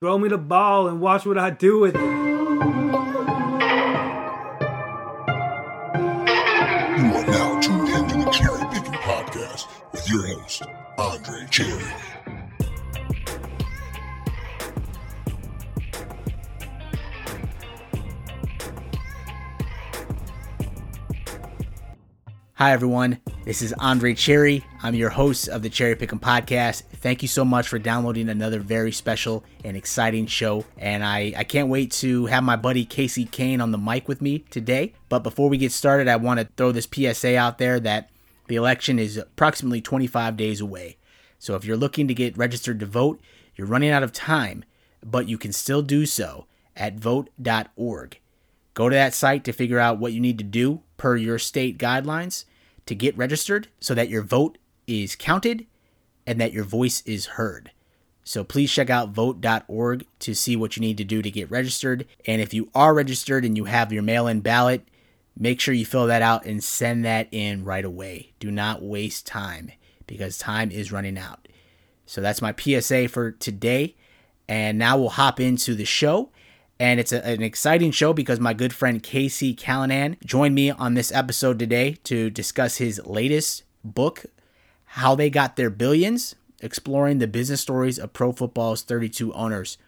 [0.00, 2.00] Throw me the ball and watch what I do with it.
[2.00, 2.06] You
[7.16, 10.62] are now tuned into the Cherry Picking Podcast with your host,
[10.98, 11.82] Andre Cherry.
[22.58, 23.20] Hi, everyone.
[23.44, 24.64] This is Andre Cherry.
[24.82, 26.82] I'm your host of the Cherry Pick'em Podcast.
[26.96, 30.64] Thank you so much for downloading another very special and exciting show.
[30.76, 34.20] And I, I can't wait to have my buddy Casey Cane on the mic with
[34.20, 34.92] me today.
[35.08, 38.10] But before we get started, I want to throw this PSA out there that
[38.48, 40.96] the election is approximately 25 days away.
[41.38, 43.20] So if you're looking to get registered to vote,
[43.54, 44.64] you're running out of time,
[45.00, 48.18] but you can still do so at vote.org.
[48.74, 51.78] Go to that site to figure out what you need to do per your state
[51.78, 52.44] guidelines
[52.88, 55.66] to get registered so that your vote is counted
[56.26, 57.70] and that your voice is heard.
[58.24, 62.06] So please check out vote.org to see what you need to do to get registered.
[62.26, 64.86] And if you are registered and you have your mail in ballot,
[65.38, 68.32] make sure you fill that out and send that in right away.
[68.38, 69.72] Do not waste time
[70.06, 71.48] because time is running out.
[72.04, 73.96] So that's my PSA for today.
[74.48, 76.30] And now we'll hop into the show.
[76.80, 80.94] And it's a, an exciting show because my good friend Casey Callanan joined me on
[80.94, 84.26] this episode today to discuss his latest book,
[84.84, 89.78] How They Got Their Billions Exploring the Business Stories of Pro Football's 32 Owners.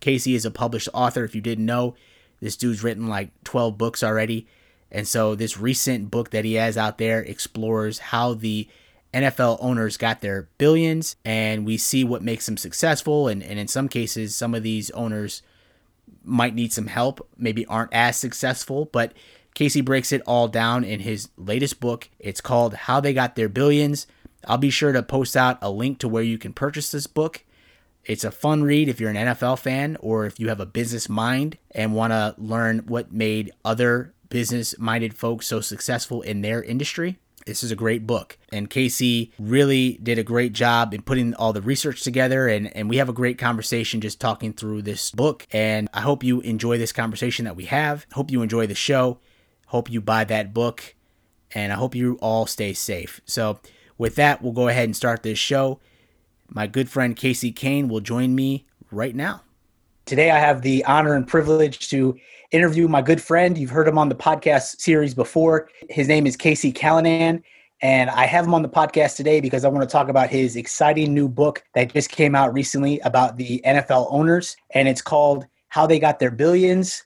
[0.00, 1.94] Casey is a published author, if you didn't know.
[2.40, 4.46] This dude's written like 12 books already.
[4.90, 8.68] And so this recent book that he has out there explores how the
[9.12, 13.26] NFL owners got their billions and we see what makes them successful.
[13.26, 15.42] And, and in some cases, some of these owners
[16.22, 19.12] might need some help, maybe aren't as successful, but
[19.54, 22.10] Casey breaks it all down in his latest book.
[22.18, 24.06] It's called How They Got Their Billions.
[24.46, 27.42] I'll be sure to post out a link to where you can purchase this book.
[28.04, 31.08] It's a fun read if you're an NFL fan or if you have a business
[31.08, 36.62] mind and want to learn what made other business minded folks so successful in their
[36.62, 37.18] industry.
[37.46, 38.38] This is a great book.
[38.52, 42.48] And Casey really did a great job in putting all the research together.
[42.48, 45.46] And, and we have a great conversation just talking through this book.
[45.52, 48.04] And I hope you enjoy this conversation that we have.
[48.12, 49.20] Hope you enjoy the show.
[49.68, 50.96] Hope you buy that book.
[51.52, 53.20] And I hope you all stay safe.
[53.24, 53.60] So,
[53.96, 55.80] with that, we'll go ahead and start this show.
[56.48, 59.42] My good friend Casey Cane will join me right now.
[60.04, 62.18] Today, I have the honor and privilege to
[62.50, 63.56] interview my good friend.
[63.56, 65.68] You've heard him on the podcast series before.
[65.90, 67.42] His name is Casey Callanan.
[67.82, 70.56] And I have him on the podcast today because I want to talk about his
[70.56, 74.56] exciting new book that just came out recently about the NFL owners.
[74.70, 77.02] And it's called How They Got Their Billions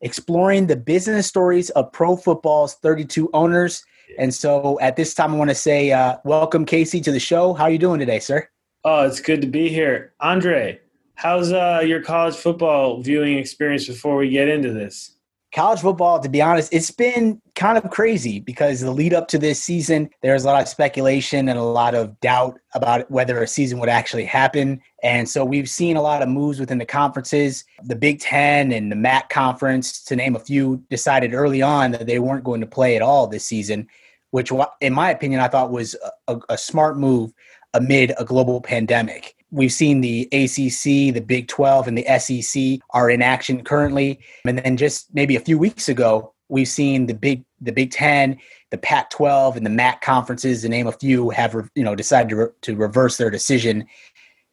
[0.00, 3.84] Exploring the Business Stories of Pro Football's 32 Owners.
[4.16, 7.52] And so at this time, I want to say, uh, welcome, Casey, to the show.
[7.52, 8.48] How are you doing today, sir?
[8.84, 10.12] Oh, it's good to be here.
[10.20, 10.80] Andre,
[11.18, 15.16] How's uh, your college football viewing experience before we get into this?
[15.52, 19.38] College football, to be honest, it's been kind of crazy because the lead up to
[19.38, 23.48] this season, there's a lot of speculation and a lot of doubt about whether a
[23.48, 24.80] season would actually happen.
[25.02, 27.64] And so we've seen a lot of moves within the conferences.
[27.82, 32.06] The Big Ten and the MAC conference, to name a few, decided early on that
[32.06, 33.88] they weren't going to play at all this season,
[34.30, 35.96] which, in my opinion, I thought was
[36.28, 37.32] a, a smart move
[37.74, 39.34] amid a global pandemic.
[39.50, 44.20] We've seen the ACC, the Big 12, and the SEC are in action currently.
[44.44, 48.38] And then just maybe a few weeks ago, we've seen the Big the Big 10,
[48.70, 52.28] the Pac 12, and the MAC conferences, to name a few, have you know decided
[52.30, 53.86] to, re- to reverse their decision.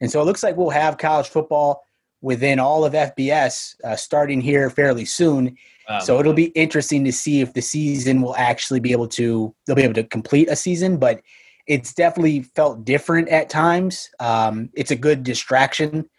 [0.01, 1.85] And so it looks like we'll have college football
[2.21, 5.57] within all of FBS uh, starting here fairly soon.
[5.87, 9.53] Um, so it'll be interesting to see if the season will actually be able to
[9.65, 11.21] they'll be able to complete a season, but
[11.67, 14.09] it's definitely felt different at times.
[14.19, 16.09] Um, it's a good distraction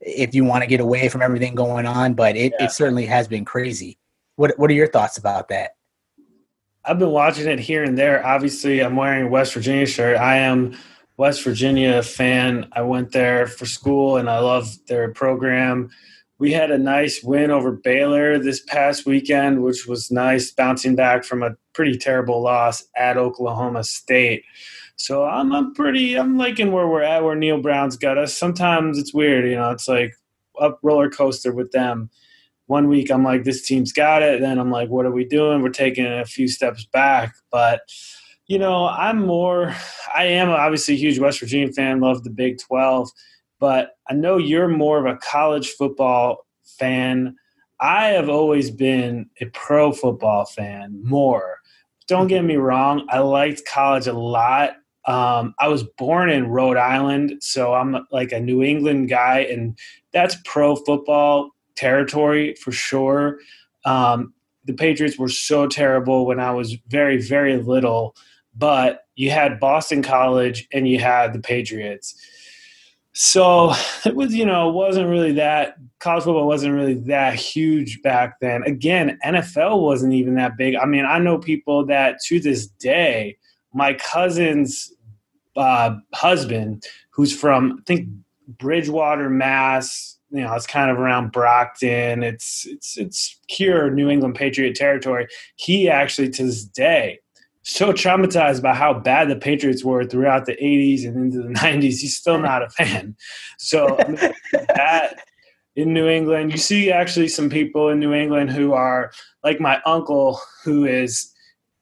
[0.00, 2.66] if you want to get away from everything going on, but it, yeah.
[2.66, 3.98] it certainly has been crazy.
[4.36, 5.72] What What are your thoughts about that?
[6.84, 8.24] I've been watching it here and there.
[8.24, 10.16] Obviously, I'm wearing a West Virginia shirt.
[10.18, 10.76] I am
[11.16, 12.68] West Virginia fan.
[12.72, 15.90] I went there for school and I love their program.
[16.38, 21.24] We had a nice win over Baylor this past weekend, which was nice, bouncing back
[21.24, 24.44] from a pretty terrible loss at Oklahoma State.
[24.96, 28.36] So I'm I'm pretty I'm liking where we're at, where Neal Brown's got us.
[28.36, 30.14] Sometimes it's weird, you know, it's like
[30.60, 32.10] up roller coaster with them.
[32.66, 34.40] One week I'm like, this team's got it.
[34.40, 35.62] Then I'm like, what are we doing?
[35.62, 37.34] We're taking a few steps back.
[37.52, 37.82] But,
[38.46, 39.74] you know, I'm more
[40.14, 43.10] I am obviously a huge West Virginia fan, love the Big Twelve,
[43.60, 47.36] but I know you're more of a college football fan.
[47.80, 51.58] I have always been a pro football fan more.
[52.08, 56.76] Don't get me wrong, I liked college a lot Um, I was born in Rhode
[56.76, 59.78] Island, so I'm like a New England guy, and
[60.12, 63.38] that's pro football territory for sure.
[63.84, 68.16] Um, the Patriots were so terrible when I was very, very little,
[68.56, 72.14] but you had Boston College and you had the Patriots.
[73.12, 73.72] So
[74.04, 78.40] it was, you know, it wasn't really that college football wasn't really that huge back
[78.40, 78.62] then.
[78.64, 80.76] Again, NFL wasn't even that big.
[80.76, 83.38] I mean, I know people that to this day,
[83.72, 84.92] my cousin's
[85.56, 88.08] uh, husband, who's from I think
[88.48, 90.18] Bridgewater, Mass.
[90.30, 92.22] You know, it's kind of around Brockton.
[92.22, 95.28] It's it's it's pure New England Patriot territory.
[95.56, 97.20] He actually to this day
[97.68, 101.98] so traumatized by how bad the Patriots were throughout the 80s and into the 90s.
[101.98, 103.16] He's still not a fan.
[103.58, 103.98] So
[104.52, 105.16] that
[105.74, 109.10] in New England, you see actually some people in New England who are
[109.42, 111.32] like my uncle, who is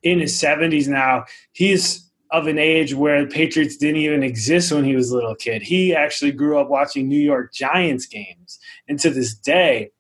[0.03, 1.27] in his 70s now.
[1.53, 5.35] He's of an age where the Patriots didn't even exist when he was a little
[5.35, 5.63] kid.
[5.63, 8.59] He actually grew up watching New York Giants games.
[8.89, 9.93] And to this day,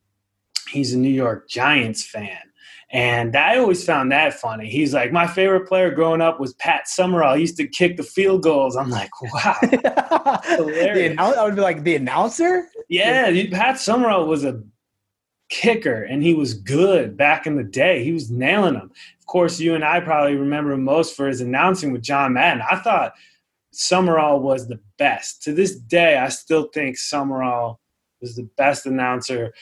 [0.68, 2.38] he's a New York Giants fan.
[2.90, 4.68] And I always found that funny.
[4.68, 7.34] He's like, my favorite player growing up was Pat Summerall.
[7.34, 8.76] He used to kick the field goals.
[8.76, 9.56] I'm like, wow.
[9.62, 12.68] the, I would be like, the announcer?
[12.88, 14.62] Yeah, Pat Summerall was a
[15.50, 18.04] kicker and he was good back in the day.
[18.04, 18.92] He was nailing them.
[19.24, 22.62] Of course, you and I probably remember him most for his announcing with John Madden.
[22.70, 23.14] I thought
[23.72, 25.42] Summerall was the best.
[25.44, 27.80] To this day, I still think Summerall
[28.20, 29.54] was the best announcer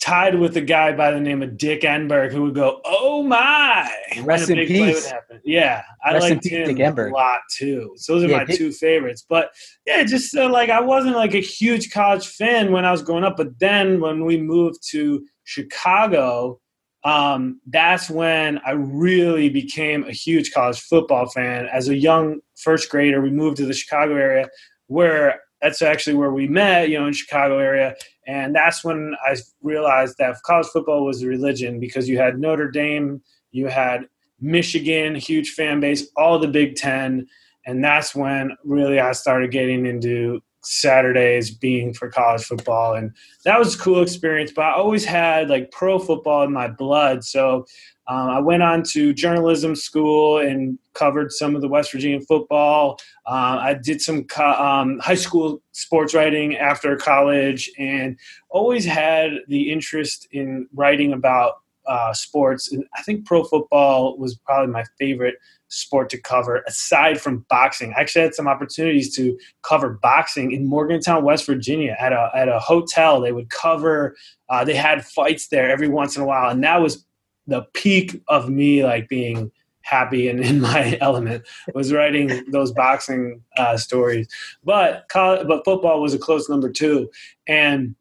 [0.00, 3.90] tied with a guy by the name of Dick Enberg who would go, "Oh my!"
[4.22, 5.12] Rest in peace.
[5.44, 7.94] Yeah, I like him a lot too.
[7.96, 9.26] So those are yeah, my Dick- two favorites.
[9.28, 9.50] But
[9.88, 13.24] yeah, just uh, like I wasn't like a huge college fan when I was growing
[13.24, 16.60] up, but then when we moved to Chicago,
[17.04, 21.66] um, that's when I really became a huge college football fan.
[21.66, 24.48] As a young first grader, we moved to the Chicago area
[24.86, 27.94] where that's actually where we met, you know, in Chicago area.
[28.26, 32.70] And that's when I realized that college football was a religion because you had Notre
[32.70, 33.22] Dame,
[33.52, 34.08] you had
[34.40, 37.26] Michigan, huge fan base, all the Big Ten.
[37.66, 42.94] And that's when really I started getting into Saturdays being for college football.
[42.94, 43.12] And
[43.44, 44.52] that was a cool experience.
[44.54, 47.24] But I always had like pro football in my blood.
[47.24, 47.66] So
[48.06, 52.98] um, I went on to journalism school and covered some of the West Virginia football.
[53.26, 58.18] Uh, I did some co- um, high school sports writing after college and
[58.50, 61.54] always had the interest in writing about
[61.86, 62.72] uh, sports.
[62.72, 65.36] And I think pro football was probably my favorite
[65.74, 67.92] sport to cover aside from boxing.
[67.96, 72.48] I actually had some opportunities to cover boxing in Morgantown, West Virginia at a, at
[72.48, 73.20] a hotel.
[73.20, 74.16] They would cover,
[74.48, 76.50] uh, they had fights there every once in a while.
[76.50, 77.04] And that was
[77.46, 79.50] the peak of me like being
[79.84, 84.26] happy and in my element was writing those boxing uh, stories.
[84.64, 87.10] But college, but football was a close number two,
[87.46, 87.94] and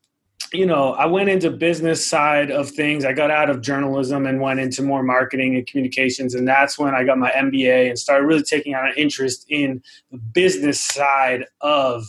[0.54, 3.06] you know I went into business side of things.
[3.06, 6.94] I got out of journalism and went into more marketing and communications, and that's when
[6.94, 11.46] I got my MBA and started really taking on an interest in the business side
[11.62, 12.06] of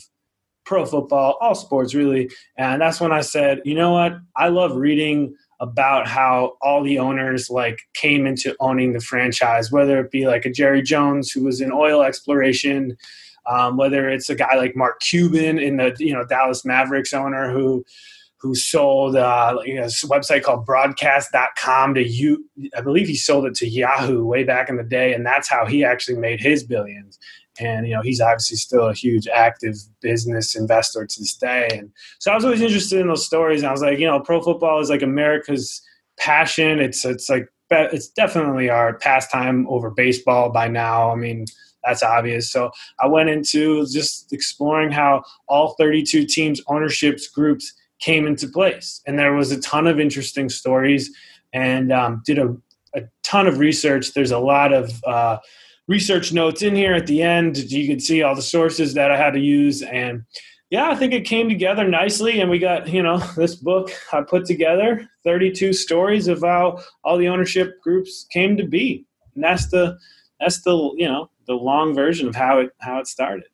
[0.64, 2.30] pro football, all sports really.
[2.56, 6.98] And that's when I said, you know what, I love reading about how all the
[6.98, 11.44] owners like came into owning the franchise, whether it be like a Jerry Jones who
[11.44, 12.96] was in oil exploration,
[13.46, 17.52] um, whether it's a guy like Mark Cuban in the you know Dallas Mavericks owner
[17.52, 17.84] who
[18.44, 22.44] who sold uh, you know, a website called broadcast.com to you
[22.76, 25.64] I believe he sold it to Yahoo way back in the day and that's how
[25.64, 27.18] he actually made his billions.
[27.58, 31.68] And you know he's obviously still a huge active business investor to this day.
[31.72, 33.62] And so i was always interested in those stories.
[33.62, 35.80] And i was like you know pro football is like america's
[36.18, 36.80] passion.
[36.80, 41.10] It's it's like it's definitely our pastime over baseball by now.
[41.10, 41.46] I mean
[41.82, 42.52] that's obvious.
[42.52, 47.72] So i went into just exploring how all 32 teams ownerships groups
[48.04, 51.10] came into place and there was a ton of interesting stories
[51.52, 52.54] and um, did a,
[52.94, 55.38] a ton of research there's a lot of uh,
[55.86, 57.56] research notes in here at the end.
[57.70, 59.82] You can see all the sources that I had to use.
[59.82, 60.24] And
[60.70, 62.40] yeah, I think it came together nicely.
[62.40, 67.18] And we got, you know, this book I put together 32 stories of how all
[67.18, 69.06] the ownership groups came to be.
[69.34, 69.98] And that's the,
[70.40, 73.44] that's the, you know, the long version of how it, how it started.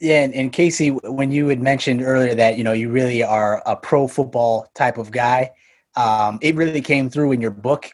[0.00, 3.62] Yeah, and, and Casey, when you had mentioned earlier that you know you really are
[3.66, 5.52] a pro football type of guy,
[5.96, 7.90] um, it really came through in your book.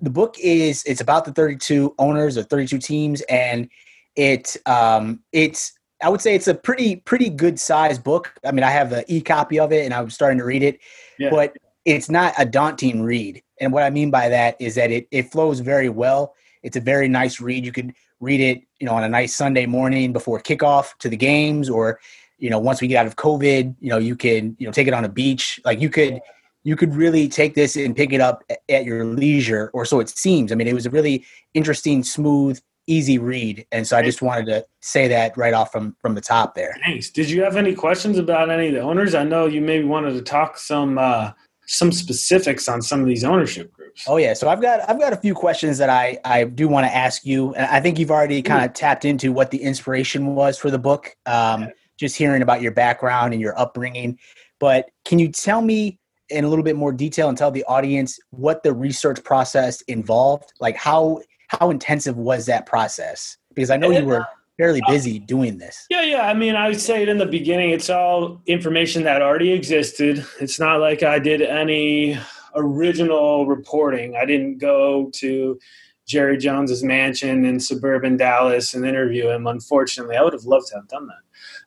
[0.00, 3.68] The book is it's about the 32 owners or 32 teams and
[4.16, 5.72] it um it's
[6.02, 8.34] i would say it's a pretty pretty good size book.
[8.44, 10.80] I mean i have the e-copy of it and i'm starting to read it
[11.18, 11.30] yeah.
[11.30, 13.42] but it's not a daunting read.
[13.60, 16.34] And what i mean by that is that it, it flows very well.
[16.64, 17.64] It's a very nice read.
[17.64, 21.16] You could read it you know, on a nice Sunday morning before kickoff to the
[21.16, 22.00] games, or
[22.38, 24.88] you know, once we get out of COVID, you know, you can you know take
[24.88, 25.60] it on a beach.
[25.64, 26.20] Like you could
[26.64, 30.08] you could really take this and pick it up at your leisure, or so it
[30.08, 30.52] seems.
[30.52, 34.46] I mean, it was a really interesting, smooth, easy read, and so I just wanted
[34.46, 36.76] to say that right off from from the top there.
[36.84, 37.10] Thanks.
[37.10, 39.14] Did you have any questions about any of the owners?
[39.14, 41.32] I know you maybe wanted to talk some uh,
[41.66, 44.04] some specifics on some of these ownership groups.
[44.06, 46.86] Oh yeah, so I've got I've got a few questions that I I do want
[46.86, 50.34] to ask you, and I think you've already kind of tapped into what the inspiration
[50.34, 51.14] was for the book.
[51.26, 51.68] Um,
[51.98, 54.18] just hearing about your background and your upbringing,
[54.60, 58.18] but can you tell me in a little bit more detail and tell the audience
[58.30, 60.52] what the research process involved?
[60.60, 63.36] Like how how intensive was that process?
[63.54, 65.86] Because I know you were fairly busy doing this.
[65.90, 66.22] Yeah, yeah.
[66.22, 70.24] I mean, I would say it in the beginning, it's all information that already existed.
[70.40, 72.18] It's not like I did any
[72.54, 74.16] original reporting.
[74.16, 75.58] I didn't go to
[76.06, 79.46] Jerry Jones's mansion in suburban Dallas and interview him.
[79.46, 81.16] Unfortunately, I would have loved to have done that.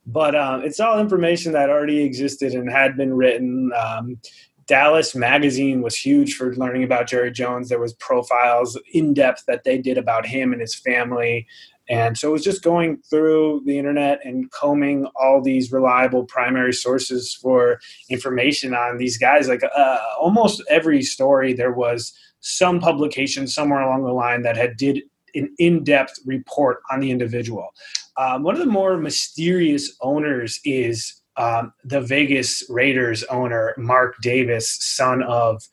[0.06, 3.72] But um, it's all information that already existed and had been written.
[3.78, 4.20] Um,
[4.66, 7.70] Dallas Magazine was huge for learning about Jerry Jones.
[7.70, 11.46] There was profiles in depth that they did about him and his family.
[11.90, 16.72] And so it was just going through the internet and combing all these reliable primary
[16.72, 17.80] sources for
[18.10, 19.48] information on these guys.
[19.48, 24.78] Like uh, almost every story, there was some publication somewhere along the line that had
[24.78, 25.02] did
[25.36, 27.70] an in-depth report on the individual.
[28.18, 34.78] Um, one of the more mysterious owners is um, the Vegas Raiders owner, Mark Davis,
[34.82, 35.64] son of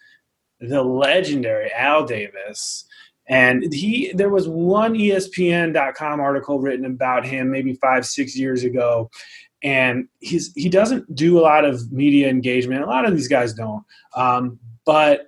[0.60, 2.85] the legendary Al Davis.
[3.28, 9.10] And he, there was one ESPN.com article written about him maybe five, six years ago.
[9.62, 12.82] And he's, he doesn't do a lot of media engagement.
[12.82, 13.84] A lot of these guys don't.
[14.14, 15.26] Um, but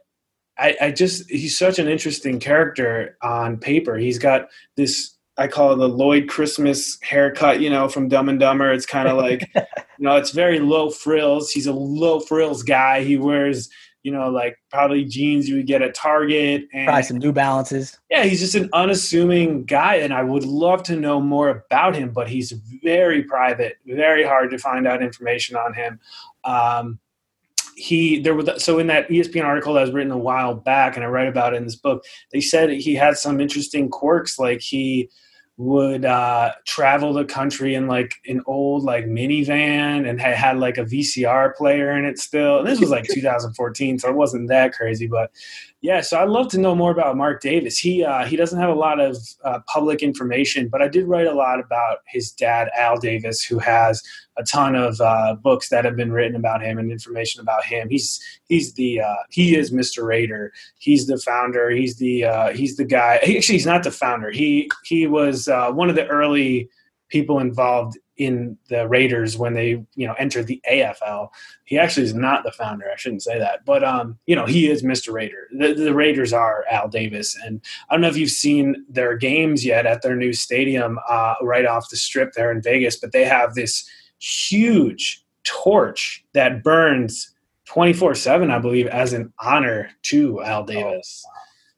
[0.58, 3.96] I, I just, he's such an interesting character on paper.
[3.96, 8.40] He's got this I call it the Lloyd Christmas haircut, you know, from Dumb and
[8.40, 8.72] Dumber.
[8.72, 9.62] It's kind of like, you
[10.00, 11.52] know, it's very low frills.
[11.52, 13.04] He's a low frills guy.
[13.04, 13.70] He wears,
[14.02, 17.98] you know, like probably jeans you would get at Target and probably some New Balances.
[18.10, 22.12] Yeah, he's just an unassuming guy, and I would love to know more about him,
[22.12, 22.52] but he's
[22.82, 26.00] very private, very hard to find out information on him.
[26.44, 26.98] Um,
[27.76, 31.04] he there was so in that ESPN article that was written a while back, and
[31.04, 32.04] I write about it in this book.
[32.32, 35.10] They said he had some interesting quirks, like he
[35.58, 40.78] would uh, travel the country in like an old like minivan and had, had like
[40.78, 42.60] a VCR player in it still.
[42.60, 45.08] And this was like 2014, so it wasn't that crazy.
[45.08, 45.32] But
[45.80, 47.76] yeah, so I'd love to know more about Mark Davis.
[47.76, 51.26] He uh, he doesn't have a lot of uh, public information, but I did write
[51.26, 54.00] a lot about his dad, Al Davis, who has
[54.38, 57.88] a ton of uh, books that have been written about him and information about him.
[57.90, 60.06] He's he's the uh, he is Mr.
[60.06, 60.52] Raider.
[60.78, 61.70] He's the founder.
[61.70, 63.18] He's the uh, he's the guy.
[63.22, 64.30] He, actually, he's not the founder.
[64.30, 66.70] He he was uh, one of the early
[67.08, 71.28] people involved in the Raiders when they you know entered the AFL.
[71.64, 72.86] He actually is not the founder.
[72.92, 75.12] I shouldn't say that, but um, you know he is Mr.
[75.12, 75.48] Raider.
[75.56, 79.64] The, the, Raiders are Al Davis, and I don't know if you've seen their games
[79.64, 83.24] yet at their new stadium uh, right off the strip there in Vegas, but they
[83.24, 87.34] have this huge torch that burns
[87.66, 91.30] 24 7 i believe as an honor to al davis oh,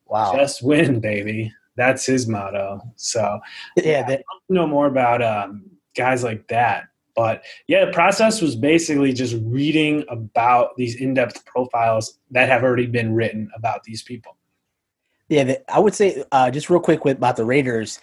[0.07, 3.41] wow just win baby that's his motto so
[3.77, 5.65] yeah, that- know more about um,
[5.97, 6.85] guys like that.
[7.17, 12.87] But yeah, the process was basically just reading about these in-depth profiles that have already
[12.87, 14.37] been written about these people.
[15.29, 18.01] Yeah, I would say uh, just real quick with, about the Raiders.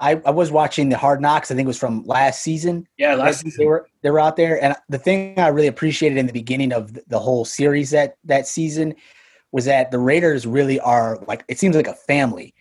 [0.00, 1.50] I, I, was watching the Hard Knocks.
[1.50, 2.86] I think it was from last season.
[2.98, 6.18] Yeah, last season they were they were out there, and the thing I really appreciated
[6.18, 8.94] in the beginning of the whole series that that season
[9.50, 12.54] was that the Raiders really are like it seems like a family,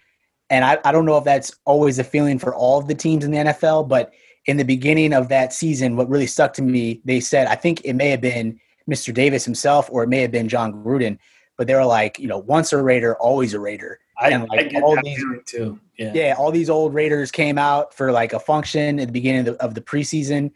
[0.49, 3.23] and I, I don't know if that's always a feeling for all of the teams
[3.23, 4.13] in the NFL, but
[4.47, 7.81] in the beginning of that season, what really stuck to me, they said, I think
[7.83, 9.13] it may have been Mr.
[9.13, 11.19] Davis himself or it may have been Jon Gruden,
[11.57, 13.99] but they were like, you know, once a Raider, always a Raider.
[14.19, 15.79] I, and like I all these, too.
[15.97, 16.11] Yeah.
[16.13, 19.57] yeah, all these old Raiders came out for like a function at the beginning of
[19.57, 20.51] the, of the preseason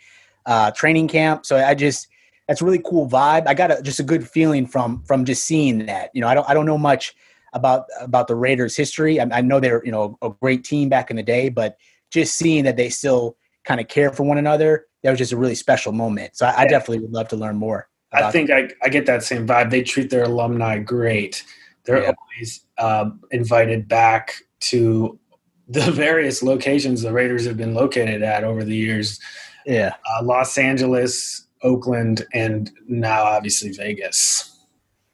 [0.46, 1.46] uh, training camp.
[1.46, 2.08] So I just
[2.48, 3.48] that's a really cool vibe.
[3.48, 6.10] I got a, just a good feeling from from just seeing that.
[6.14, 7.16] You know, I don't I don't know much
[7.54, 9.20] about about the Raiders' history.
[9.20, 11.78] I, I know they're you know a great team back in the day, but
[12.12, 14.86] just seeing that they still kind of care for one another.
[15.04, 16.36] That was just a really special moment.
[16.36, 16.60] So I, yeah.
[16.60, 17.88] I definitely would love to learn more.
[18.14, 19.70] I think I, I get that same vibe.
[19.70, 21.46] They treat their alumni great.
[21.86, 22.12] They're yeah.
[22.36, 25.18] always uh, invited back to
[25.68, 29.20] the various locations the Raiders have been located at over the years.
[29.66, 34.48] Yeah, uh, Los Angeles, Oakland, and now obviously Vegas.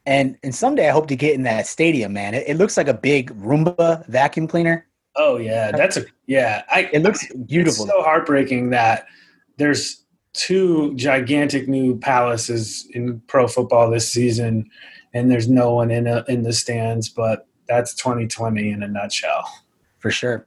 [0.06, 2.32] And and someday I hope to get in that stadium, man.
[2.34, 4.86] It, it looks like a big Roomba vacuum cleaner.
[5.16, 6.62] Oh yeah, that's a yeah.
[6.70, 7.84] I, It looks beautiful.
[7.84, 9.06] It's so heartbreaking that
[9.58, 14.70] there's two gigantic new palaces in pro football this season,
[15.12, 17.08] and there's no one in a, in the stands.
[17.08, 19.44] But that's 2020 in a nutshell.
[19.98, 20.46] for sure.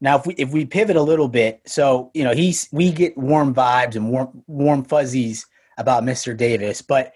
[0.00, 3.16] Now, if we if we pivot a little bit, so you know, he's we get
[3.16, 5.46] warm vibes and warm warm fuzzies
[5.78, 6.36] about Mr.
[6.36, 7.12] Davis, but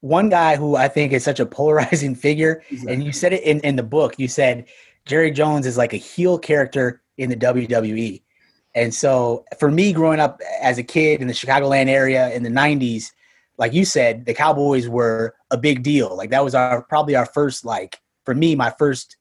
[0.00, 3.60] one guy who I think is such a polarizing figure, and you said it in,
[3.60, 4.66] in the book, you said
[5.04, 8.22] Jerry Jones is like a heel character in the WWE.
[8.74, 12.50] And so for me growing up as a kid in the Chicagoland area in the
[12.50, 13.10] 90s,
[13.58, 16.16] like you said, the Cowboys were a big deal.
[16.16, 19.16] Like that was our probably our first like for me my first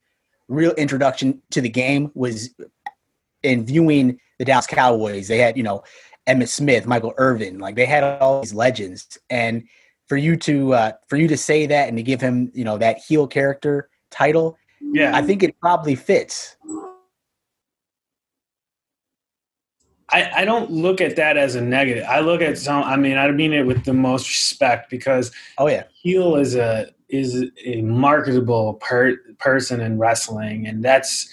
[0.49, 2.51] real introduction to the game was
[3.41, 5.27] in viewing the Dallas Cowboys.
[5.27, 5.81] They had, you know,
[6.27, 9.17] Emmitt Smith, Michael Irvin, like they had all these legends.
[9.31, 9.63] And
[10.07, 12.77] for you to uh, for you to say that and to give him, you know,
[12.77, 16.55] that heel character title, Yeah, I think it probably fits.
[20.11, 22.05] I, I don't look at that as a negative.
[22.07, 22.83] I look at some.
[22.83, 25.83] I mean, I mean it with the most respect because Oh yeah.
[25.93, 31.29] heel is a is a marketable per, person in wrestling, and that's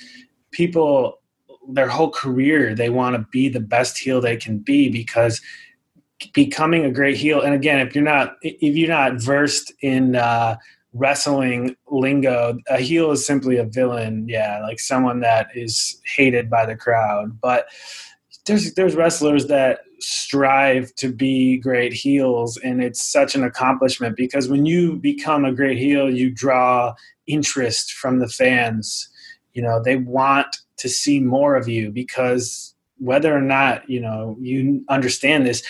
[0.50, 1.20] people
[1.68, 5.40] their whole career they want to be the best heel they can be because
[6.32, 7.40] becoming a great heel.
[7.40, 10.56] And again, if you're not if you're not versed in uh,
[10.92, 14.26] wrestling lingo, a heel is simply a villain.
[14.28, 17.66] Yeah, like someone that is hated by the crowd, but
[18.46, 24.48] there's there's wrestlers that strive to be great heels and it's such an accomplishment because
[24.48, 26.94] when you become a great heel you draw
[27.26, 29.08] interest from the fans.
[29.52, 34.36] You know they want to see more of you because whether or not you know
[34.40, 35.62] you understand this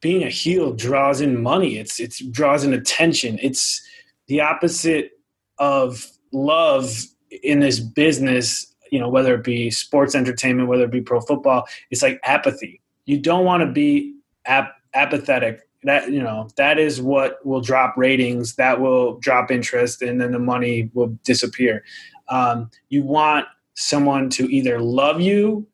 [0.00, 1.76] being a heel draws in money.
[1.78, 3.38] It's it's draws in attention.
[3.42, 3.82] It's
[4.26, 5.12] the opposite
[5.58, 7.04] of love
[7.42, 11.66] in this business you know whether it be sports entertainment whether it be pro football
[11.90, 12.80] it's like apathy.
[13.06, 14.14] You don't want to be
[14.46, 15.62] ap- apathetic.
[15.82, 20.32] That you know that is what will drop ratings that will drop interest and then
[20.32, 21.82] the money will disappear.
[22.28, 25.66] Um, you want someone to either love you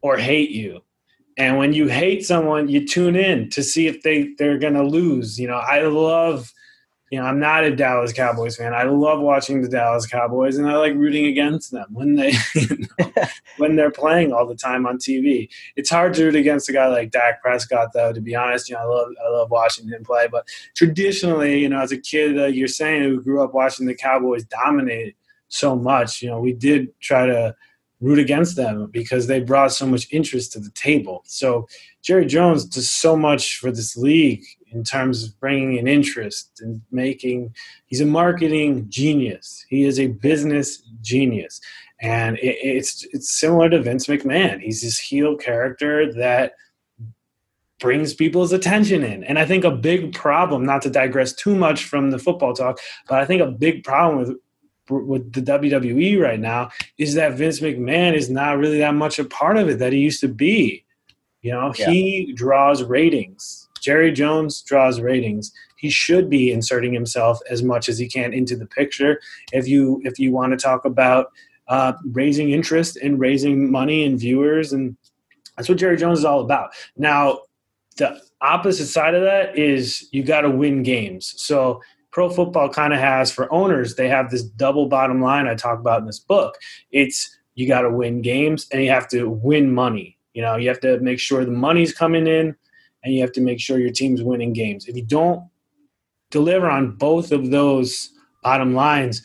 [0.00, 0.80] or hate you.
[1.38, 5.38] And when you hate someone you tune in to see if they they're gonna lose.
[5.38, 6.52] You know i love
[7.12, 10.68] you know i'm not a dallas cowboys fan i love watching the dallas cowboys and
[10.68, 13.12] i like rooting against them when they you know,
[13.58, 16.86] when they're playing all the time on tv it's hard to root against a guy
[16.88, 18.12] like Dak Prescott, though.
[18.12, 20.28] To be honest, you know, I love I love watching him play.
[20.30, 23.94] But traditionally, you know, as a kid, uh, you're saying who grew up watching the
[23.94, 25.16] Cowboys dominate
[25.48, 27.54] so much, you know, we did try to
[28.00, 31.22] root against them because they brought so much interest to the table.
[31.26, 31.68] So
[32.02, 36.80] Jerry Jones does so much for this league in terms of bringing in interest and
[36.90, 37.54] making.
[37.86, 39.64] He's a marketing genius.
[39.68, 41.60] He is a business genius
[42.02, 44.60] and it, it's it's similar to Vince McMahon.
[44.60, 46.54] He's this heel character that
[47.78, 49.24] brings people's attention in.
[49.24, 52.78] And I think a big problem, not to digress too much from the football talk,
[53.08, 54.36] but I think a big problem with
[54.90, 59.24] with the WWE right now is that Vince McMahon is not really that much a
[59.24, 60.84] part of it that he used to be.
[61.40, 61.88] You know, Yeah.
[61.90, 63.68] he draws ratings.
[63.82, 65.52] Jerry Jones draws ratings.
[65.76, 69.20] He should be inserting himself as much as he can into the picture.
[69.52, 71.26] If you if you want to talk about
[71.68, 74.96] uh, raising interest and raising money and viewers, and
[75.56, 76.70] that's what Jerry Jones is all about.
[76.96, 77.40] Now,
[77.96, 81.34] the opposite side of that is you got to win games.
[81.36, 85.54] So pro football kind of has for owners, they have this double bottom line I
[85.54, 86.56] talk about in this book.
[86.90, 90.18] It's you got to win games and you have to win money.
[90.34, 92.56] You know, you have to make sure the money's coming in
[93.02, 94.86] and you have to make sure your team's winning games.
[94.86, 95.48] If you don't
[96.30, 98.10] deliver on both of those
[98.42, 99.22] bottom lines,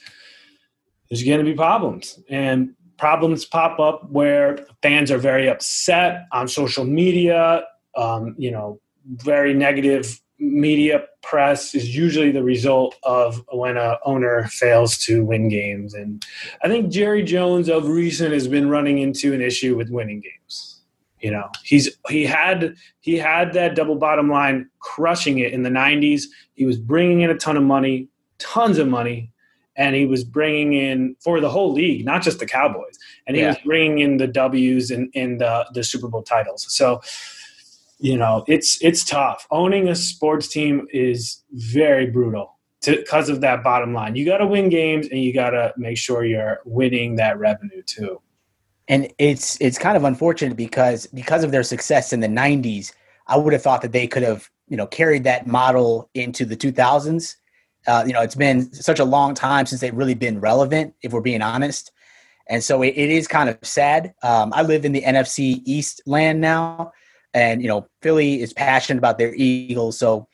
[1.10, 2.20] there's going to be problems.
[2.30, 7.64] And problems pop up where fans are very upset on social media.
[7.96, 14.46] Um, you know, very negative media press is usually the result of when a owner
[14.48, 15.94] fails to win games.
[15.94, 16.24] And
[16.64, 20.77] I think Jerry Jones of recent has been running into an issue with winning games.
[21.28, 25.70] You know, he's he had he had that double bottom line crushing it in the
[25.70, 26.24] 90s.
[26.54, 28.08] He was bringing in a ton of money,
[28.40, 29.30] tons of money,
[29.76, 32.98] and he was bringing in for the whole league, not just the Cowboys.
[33.26, 33.50] And he Yeah.
[33.50, 36.66] was bringing in the W's and in the the Super Bowl titles.
[36.70, 37.02] So,
[38.00, 39.46] you know, it's it's tough.
[39.52, 42.54] Owning a sports team is very brutal
[42.86, 44.16] because of that bottom line.
[44.16, 47.82] You got to win games, and you got to make sure you're winning that revenue
[47.86, 48.22] too.
[48.88, 52.94] And it's it's kind of unfortunate because because of their success in the 90s
[53.28, 56.58] i would have thought that they could have you know carried that model into the
[56.58, 57.36] 2000s
[57.88, 61.14] uh, you know it's been such a long time since they've really been relevant if
[61.14, 61.92] we're being honest
[62.50, 64.14] And so it, it is kind of sad.
[64.24, 66.92] Um, I live in the NFC East land now,
[67.34, 70.28] and you know Philly is passionate about their Eagles, so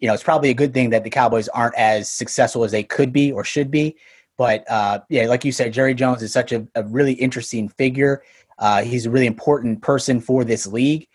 [0.00, 2.82] you know it's probably a good thing that the Cowboys aren't as successful as they
[2.82, 3.96] could be or should be.
[4.38, 8.22] But uh, yeah, like you said, Jerry Jones is such a, a really interesting figure.
[8.58, 11.06] Uh, he's a really important person for this league,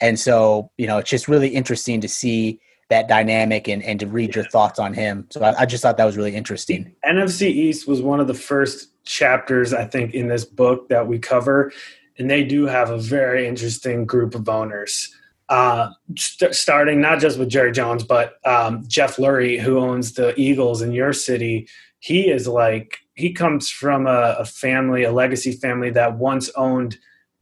[0.00, 4.06] and so you know it's just really interesting to see that dynamic and, and to
[4.06, 5.26] read your thoughts on him.
[5.30, 6.92] So I, I just thought that was really interesting.
[7.04, 11.18] NFC East was one of the first chapters I think in this book that we
[11.18, 11.72] cover,
[12.18, 15.14] and they do have a very interesting group of owners.
[15.48, 20.32] Uh, st- starting not just with Jerry Jones, but um, Jeff Lurie, who owns the
[20.40, 21.66] Eagles in your city.
[22.00, 26.98] He is like he comes from a, a family, a legacy family that once owned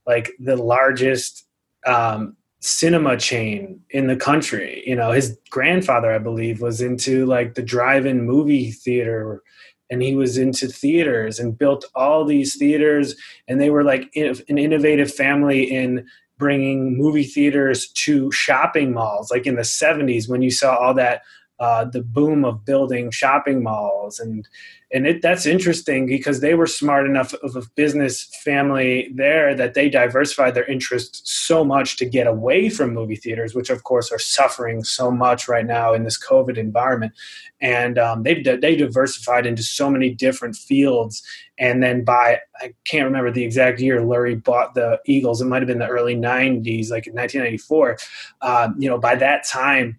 [0.07, 1.47] like the largest
[1.87, 4.83] um, cinema chain in the country.
[4.87, 9.43] You know, his grandfather, I believe, was into like the drive-in movie theater
[9.91, 13.15] and he was into theaters and built all these theaters
[13.47, 19.47] and they were like an innovative family in bringing movie theaters to shopping malls like
[19.47, 21.23] in the 70s when you saw all that
[21.61, 24.49] uh, the boom of building shopping malls and
[24.91, 29.75] and it, that's interesting because they were smart enough of a business family there that
[29.75, 34.11] they diversified their interests so much to get away from movie theaters, which of course
[34.11, 37.13] are suffering so much right now in this COVID environment.
[37.61, 41.23] And um, they they diversified into so many different fields.
[41.59, 45.43] And then by I can't remember the exact year Lurie bought the Eagles.
[45.43, 47.99] It might have been the early '90s, like in 1994.
[48.41, 49.99] Uh, you know, by that time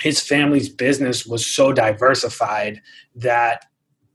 [0.00, 2.80] his family's business was so diversified
[3.14, 3.66] that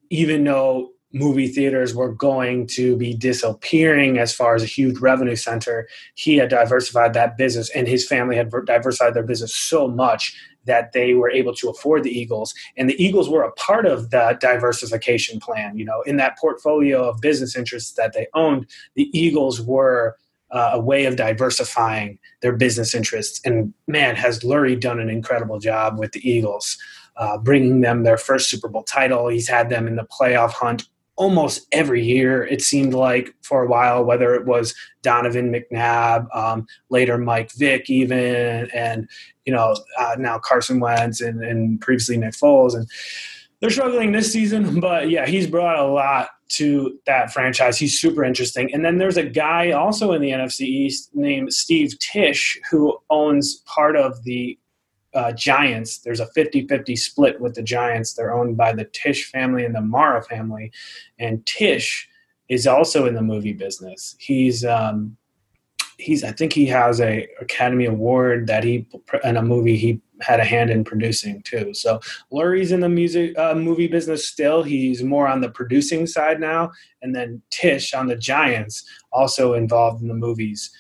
[0.10, 5.36] even though movie theaters were going to be disappearing as far as a huge revenue
[5.36, 10.36] center, he had diversified that business and his family had diversified their business so much
[10.66, 12.54] that they were able to afford the Eagles.
[12.78, 15.78] And the Eagles were a part of that diversification plan.
[15.78, 20.18] You know, in that portfolio of business interests that they owned, the Eagles were
[20.54, 23.42] uh, a way of diversifying their business interests.
[23.44, 26.78] And man, has Lurie done an incredible job with the Eagles
[27.18, 29.28] uh, bringing them their first Super Bowl title.
[29.28, 33.68] He's had them in the playoff hunt almost every year, it seemed like for a
[33.68, 39.08] while, whether it was Donovan McNabb, um, later Mike Vick, even, and,
[39.46, 42.74] you know, uh, now Carson Wentz and, and previously Nick Foles.
[42.74, 42.88] And
[43.64, 47.78] they're struggling this season, but yeah, he's brought a lot to that franchise.
[47.78, 48.74] He's super interesting.
[48.74, 53.64] And then there's a guy also in the NFC East named Steve Tisch who owns
[53.66, 54.60] part of the
[55.14, 56.00] uh, Giants.
[56.00, 58.14] There's a 50 50 split with the Giants.
[58.14, 60.70] They're owned by the Tisch family and the Mara family.
[61.18, 62.10] And Tisch
[62.50, 64.18] is also in the movie business.
[64.20, 65.16] He's, um,
[65.98, 68.86] he's, I think he has a Academy Award that he,
[69.24, 71.74] in a movie he had a hand in producing too.
[71.74, 72.00] So
[72.32, 74.64] Lurie's in the music uh, movie business still.
[74.64, 76.72] He's more on the producing side now.
[77.02, 80.72] And then Tisch on the Giants also involved in the movies.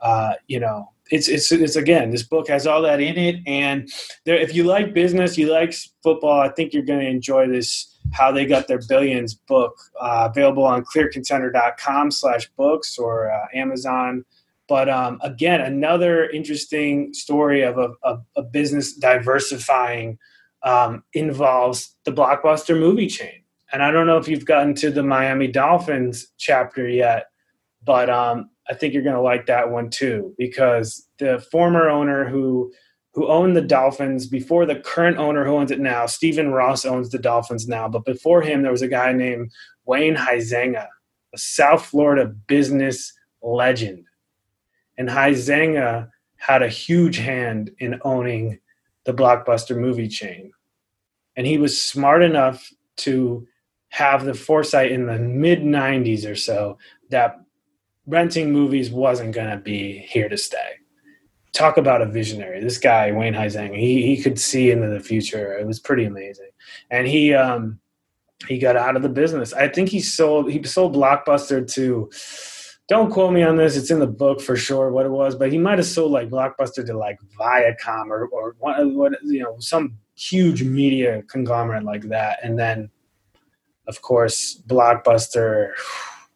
[0.00, 3.90] Uh, you know, it's it's it's again this book has all that in it and
[4.24, 7.98] there if you like business you like football i think you're going to enjoy this
[8.12, 14.24] how they got their billions book uh, available on clearcontender.com slash books or uh, amazon
[14.68, 20.18] but um, again another interesting story of a, a, a business diversifying
[20.62, 25.02] um, involves the blockbuster movie chain and i don't know if you've gotten to the
[25.02, 27.26] miami dolphins chapter yet
[27.84, 32.28] but um, I think you're going to like that one too because the former owner
[32.28, 32.72] who
[33.12, 37.10] who owned the Dolphins before the current owner who owns it now, Stephen Ross owns
[37.10, 39.52] the Dolphins now, but before him there was a guy named
[39.84, 40.88] Wayne Huizenga,
[41.32, 44.04] a South Florida business legend.
[44.96, 48.58] And Huizenga had a huge hand in owning
[49.04, 50.52] the blockbuster movie chain.
[51.36, 53.46] And he was smart enough to
[53.88, 56.78] have the foresight in the mid 90s or so
[57.10, 57.40] that
[58.06, 60.72] renting movies wasn't going to be here to stay.
[61.52, 62.60] Talk about a visionary.
[62.60, 65.56] This guy, Wayne Huizenga, he, he could see into the future.
[65.56, 66.50] It was pretty amazing.
[66.90, 67.78] And he, um,
[68.48, 69.52] he got out of the business.
[69.52, 72.10] I think he sold, he sold Blockbuster to,
[72.88, 73.76] don't quote me on this.
[73.76, 76.28] It's in the book for sure what it was, but he might have sold like
[76.28, 82.02] Blockbuster to like Viacom or, or what, what, you know, some huge media conglomerate like
[82.08, 82.38] that.
[82.42, 82.90] And then,
[83.86, 85.70] of course, Blockbuster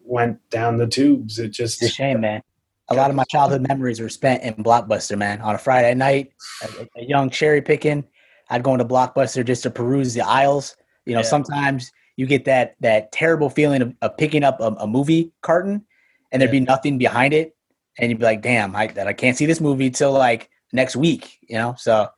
[0.01, 1.39] went down the tubes.
[1.39, 2.43] It just it's a shame, man.
[2.91, 5.43] A lot of my childhood memories were spent in Blockbuster, man.
[5.43, 6.33] On a Friday night,
[6.63, 8.03] a, a young cherry picking,
[8.49, 10.75] I'd go into Blockbuster just to peruse the aisles.
[11.05, 11.27] You know, yeah.
[11.27, 15.85] sometimes you get that that terrible feeling of, of picking up a, a, movie carton
[16.31, 17.57] and there'd be nothing behind it,
[17.99, 20.97] and you'd be like, "Damn, I that I can't see this movie till like next
[20.97, 22.09] week." You know, so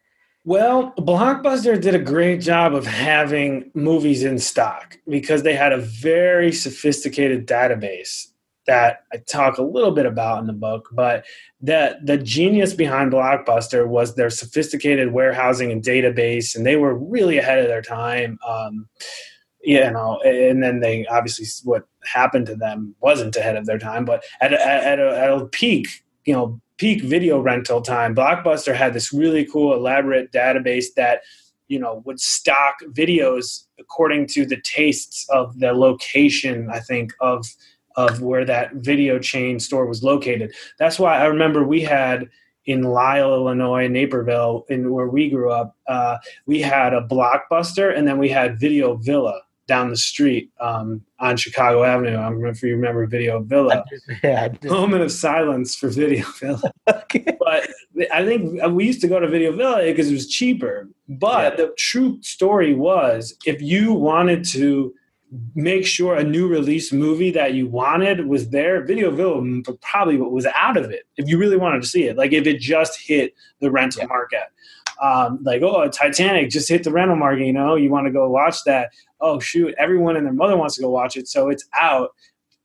[0.45, 5.79] Well, Blockbuster did a great job of having movies in stock because they had a
[5.79, 8.27] very sophisticated database
[8.67, 11.25] that I talk a little bit about in the book, but
[11.61, 17.39] that the genius behind Blockbuster was their sophisticated warehousing and database, and they were really
[17.39, 18.39] ahead of their time.
[18.47, 18.89] Um,
[19.63, 24.05] you know, and then they obviously what happened to them wasn't ahead of their time,
[24.05, 25.87] but at a, at a, at a peak,
[26.25, 31.21] you know, peak video rental time, Blockbuster had this really cool, elaborate database that
[31.69, 36.69] you know would stock videos according to the tastes of the location.
[36.71, 37.47] I think of
[37.97, 40.55] of where that video chain store was located.
[40.79, 42.29] That's why I remember we had
[42.67, 48.07] in Lisle, Illinois, Naperville, in where we grew up, uh, we had a blockbuster and
[48.07, 49.41] then we had Video Villa
[49.71, 52.19] down the street um, on Chicago Avenue.
[52.19, 53.85] I don't know if you remember Video Villa.
[54.25, 56.73] yeah, Moment of silence for Video Villa.
[56.89, 57.25] okay.
[57.39, 57.71] But
[58.13, 60.89] I think we used to go to Video Villa because it was cheaper.
[61.09, 61.67] But yeah.
[61.67, 64.93] the true story was if you wanted to
[65.55, 70.47] make sure a new release movie that you wanted was there, Video Villa probably was
[70.47, 72.17] out of it if you really wanted to see it.
[72.17, 74.09] Like if it just hit the rental yeah.
[74.09, 74.43] market.
[75.01, 78.29] Um, like, oh, Titanic just hit the rental market, you know, you want to go
[78.29, 78.91] watch that.
[79.21, 81.27] Oh, shoot, everyone and their mother wants to go watch it.
[81.29, 82.11] So it's out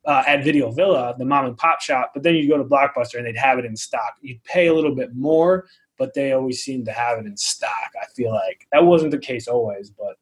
[0.06, 2.12] uh, at Video Villa, the mom and pop shop.
[2.14, 4.16] But then you go to Blockbuster and they'd have it in stock.
[4.22, 5.68] You'd pay a little bit more,
[5.98, 7.92] but they always seem to have it in stock.
[8.02, 10.16] I feel like that wasn't the case always, but.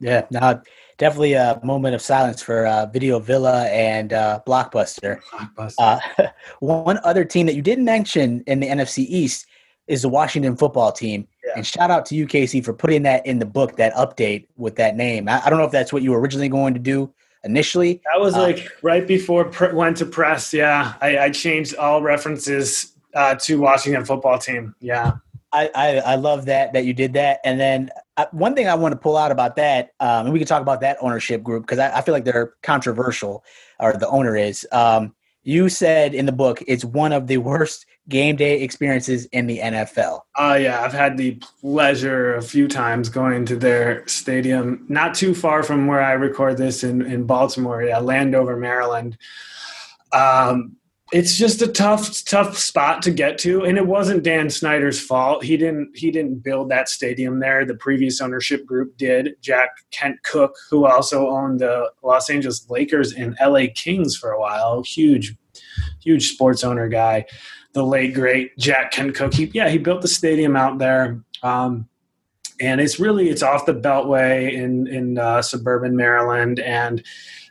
[0.00, 0.60] Yeah, no,
[0.98, 5.20] definitely a moment of silence for uh, Video Villa and uh, Blockbuster.
[5.32, 5.74] Blockbuster.
[6.18, 6.26] Uh,
[6.60, 9.46] one other team that you didn't mention in the NFC East
[9.86, 11.26] is the Washington football team.
[11.46, 11.52] Yeah.
[11.56, 14.76] And shout out to you, Casey, for putting that in the book, that update with
[14.76, 15.28] that name.
[15.28, 17.12] I, I don't know if that's what you were originally going to do
[17.44, 18.00] initially.
[18.12, 20.52] That was uh, like right before pre- went to press.
[20.52, 24.74] Yeah, I, I changed all references uh, to Washington football team.
[24.80, 25.12] Yeah.
[25.52, 27.38] I, I, I, love that that you did that.
[27.44, 30.40] And then uh, one thing I want to pull out about that, um, and we
[30.40, 33.44] can talk about that ownership group because I, I, feel like they're controversial,
[33.78, 34.66] or the owner is.
[34.72, 39.46] Um, you said in the book it's one of the worst game day experiences in
[39.46, 40.20] the NFL.
[40.36, 45.14] Oh uh, yeah, I've had the pleasure a few times going to their stadium, not
[45.14, 49.16] too far from where I record this in in Baltimore, yeah, Landover, Maryland.
[50.12, 50.76] Um,
[51.14, 55.44] it's just a tough tough spot to get to and it wasn't Dan Snyder's fault.
[55.44, 57.64] He didn't he didn't build that stadium there.
[57.64, 59.36] The previous ownership group did.
[59.40, 64.40] Jack Kent Cooke, who also owned the Los Angeles Lakers and LA Kings for a
[64.40, 65.36] while, huge
[66.02, 67.26] huge sports owner guy.
[67.74, 69.34] The late great Jack Kent Cooke.
[69.34, 71.22] He, yeah, he built the stadium out there.
[71.44, 71.88] Um,
[72.60, 77.04] and it's really it's off the beltway in in uh, suburban Maryland and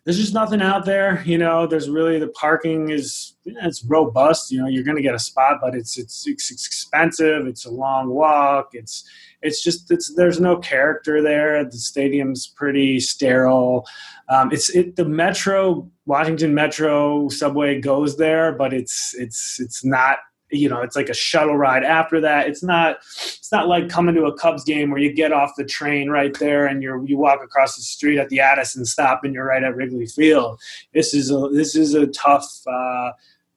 [0.05, 1.23] there's just nothing out there.
[1.25, 4.51] You know, there's really the parking is it's robust.
[4.51, 7.47] You know, you're going to get a spot, but it's, it's it's expensive.
[7.47, 8.69] It's a long walk.
[8.73, 9.07] It's
[9.41, 11.63] it's just it's there's no character there.
[11.63, 13.85] The stadium's pretty sterile.
[14.27, 20.17] Um, it's it the Metro Washington Metro subway goes there, but it's it's it's not
[20.53, 22.47] you know it's like a shuttle ride after that.
[22.47, 25.65] It's not it's not like coming to a cubs game where you get off the
[25.65, 29.33] train right there and you're you walk across the street at the addison stop and
[29.33, 30.59] you're right at wrigley field.
[30.93, 33.11] This is a this is a tough uh,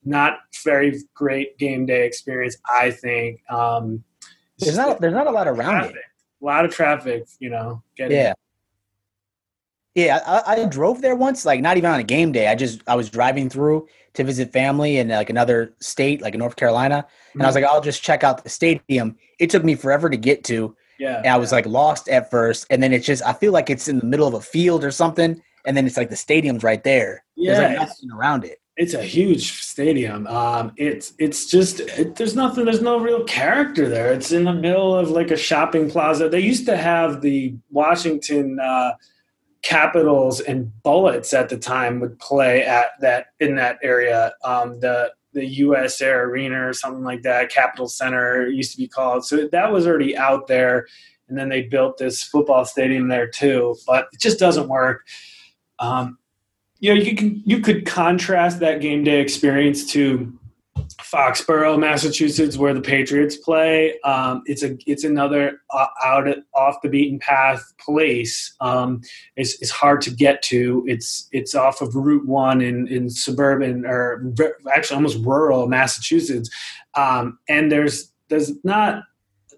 [0.04, 3.40] not very great game day experience i think.
[3.50, 4.04] Um,
[4.58, 6.02] there's not there's not a lot around traffic, it
[6.42, 8.32] a lot of traffic you know getting yeah
[9.96, 12.48] yeah, I, I, drove there once, like not even on a game day.
[12.48, 16.38] I just I was driving through to visit family in like another state, like in
[16.38, 17.42] North Carolina, and.
[17.42, 17.64] I was mm-hmm.
[17.64, 19.16] like, I'll just check out the stadium.
[19.38, 20.76] It took me forever to get to.
[20.98, 23.70] Yeah, and I was like lost at first, and then it's just I feel like
[23.70, 26.62] it's in the middle of a field or something, and then it's like the stadium's
[26.62, 27.24] right there.
[27.34, 28.60] Yeah, there's like nothing around it.
[28.76, 30.26] It's a huge stadium.
[30.26, 32.66] Um, it's it's just it, there's nothing.
[32.66, 34.12] There's no real character there.
[34.12, 36.28] It's in the middle of like a shopping plaza.
[36.28, 38.60] They used to have the Washington.
[38.60, 38.92] Uh,
[39.66, 44.32] Capitals and Bullets at the time would play at that in that area.
[44.44, 48.86] Um, the the US Air Arena or something like that, Capital Center used to be
[48.86, 49.24] called.
[49.24, 50.86] So that was already out there.
[51.28, 55.04] And then they built this football stadium there too, but it just doesn't work.
[55.80, 56.16] Um,
[56.78, 60.32] you know, you can you could contrast that game day experience to
[60.94, 63.98] Foxborough, Massachusetts, where the Patriots play.
[64.00, 68.54] Um, it's a it's another uh, out off the beaten path place.
[68.60, 69.00] Um,
[69.36, 70.84] it's, it's hard to get to.
[70.86, 74.32] It's it's off of Route One in in suburban or
[74.74, 76.50] actually almost rural Massachusetts,
[76.94, 79.04] um, and there's there's not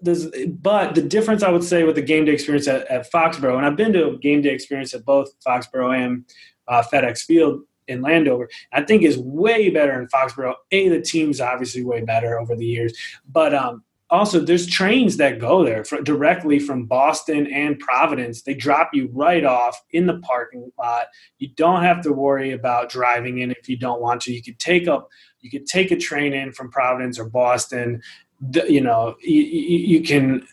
[0.01, 3.57] there's but the difference I would say with the game day experience at, at Foxborough,
[3.57, 6.25] and I've been to a game day experience at both Foxborough and
[6.67, 8.49] uh, FedEx Field in Landover.
[8.71, 10.55] I think is way better in Foxborough.
[10.71, 12.97] A, the team's obviously way better over the years,
[13.29, 18.41] but um, also there's trains that go there for, directly from Boston and Providence.
[18.41, 21.07] They drop you right off in the parking lot.
[21.37, 24.33] You don't have to worry about driving in if you don't want to.
[24.33, 25.09] You could take up
[25.41, 28.01] you could take a train in from Providence or Boston.
[28.41, 30.45] The, you know, you, you can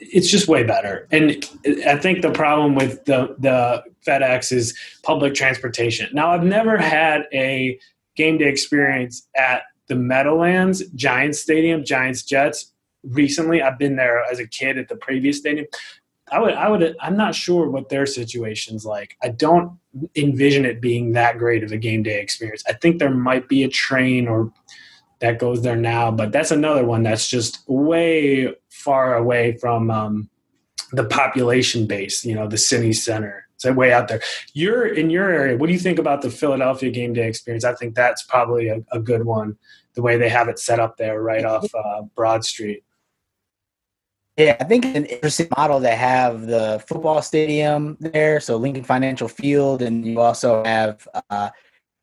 [0.00, 1.06] it's just way better.
[1.10, 1.44] And
[1.86, 6.08] I think the problem with the the FedEx is public transportation.
[6.12, 7.78] Now, I've never had a
[8.16, 12.72] game day experience at the Meadowlands Giants Stadium, Giants Jets.
[13.04, 15.66] Recently, I've been there as a kid at the previous stadium.
[16.30, 19.16] I would, I would, I'm not sure what their situation's like.
[19.22, 19.78] I don't
[20.14, 22.62] envision it being that great of a game day experience.
[22.68, 24.52] I think there might be a train or
[25.20, 30.30] that goes there now, but that's another one that's just way far away from um,
[30.92, 32.24] the population base.
[32.24, 33.46] You know, the city center.
[33.54, 34.20] It's way out there.
[34.52, 35.56] You're in your area.
[35.56, 37.64] What do you think about the Philadelphia game day experience?
[37.64, 39.58] I think that's probably a, a good one.
[39.94, 42.84] The way they have it set up there, right off uh, Broad Street.
[44.36, 48.84] Yeah, I think it's an interesting model to have the football stadium there, so Lincoln
[48.84, 51.50] Financial Field, and you also have uh,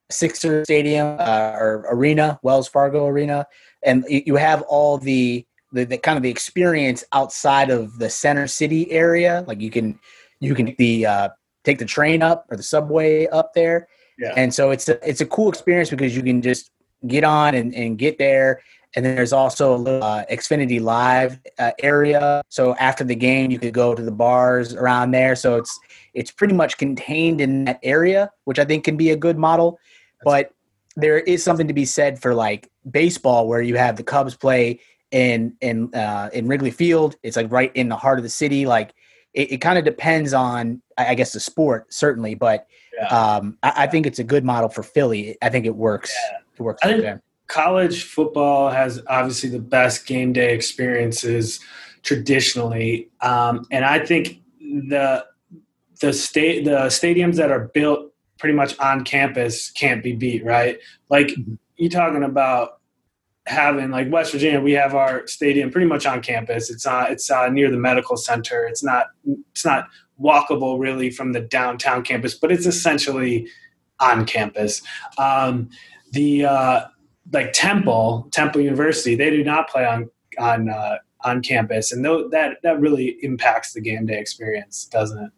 [0.09, 3.45] Sixer Stadium uh, or Arena, Wells Fargo Arena,
[3.83, 8.47] and you have all the, the, the kind of the experience outside of the center
[8.47, 9.43] city area.
[9.47, 9.99] Like you can
[10.39, 11.29] you can the uh,
[11.63, 13.87] take the train up or the subway up there,
[14.19, 14.33] yeah.
[14.37, 16.71] and so it's a it's a cool experience because you can just
[17.07, 18.61] get on and, and get there
[18.95, 22.41] and then there's also a little uh, Xfinity Live uh, area.
[22.49, 25.35] So after the game, you could go to the bars around there.
[25.35, 25.77] So it's
[26.13, 29.79] it's pretty much contained in that area, which I think can be a good model.
[30.23, 30.51] But
[30.95, 34.79] there is something to be said for like baseball, where you have the Cubs play
[35.11, 37.15] in in uh, in Wrigley Field.
[37.23, 38.65] It's like right in the heart of the city.
[38.65, 38.93] Like
[39.33, 42.35] it, it kind of depends on, I guess, the sport certainly.
[42.35, 43.07] But yeah.
[43.07, 45.37] um, I, I, think it's a good model for Philly.
[45.41, 46.15] I think it works.
[46.31, 46.37] Yeah.
[46.57, 46.79] It works.
[46.83, 51.59] I think, college football has obviously the best game day experiences
[52.01, 55.25] traditionally, um, and I think the
[56.01, 60.43] the state the stadiums that are built pretty much on campus can't be beat.
[60.43, 61.55] Right, like mm-hmm.
[61.77, 62.79] you talking about
[63.47, 66.69] having like West Virginia, we have our stadium pretty much on campus.
[66.69, 68.65] It's uh, it's uh, near the medical center.
[68.65, 69.07] It's not
[69.51, 69.87] it's not
[70.21, 73.47] walkable really from the downtown campus, but it's essentially
[73.99, 74.81] on campus.
[75.17, 75.69] Um,
[76.11, 76.85] the uh,
[77.31, 82.25] like Temple, Temple University, they do not play on on uh, on campus, and th-
[82.31, 85.31] that that really impacts the game day experience, doesn't it?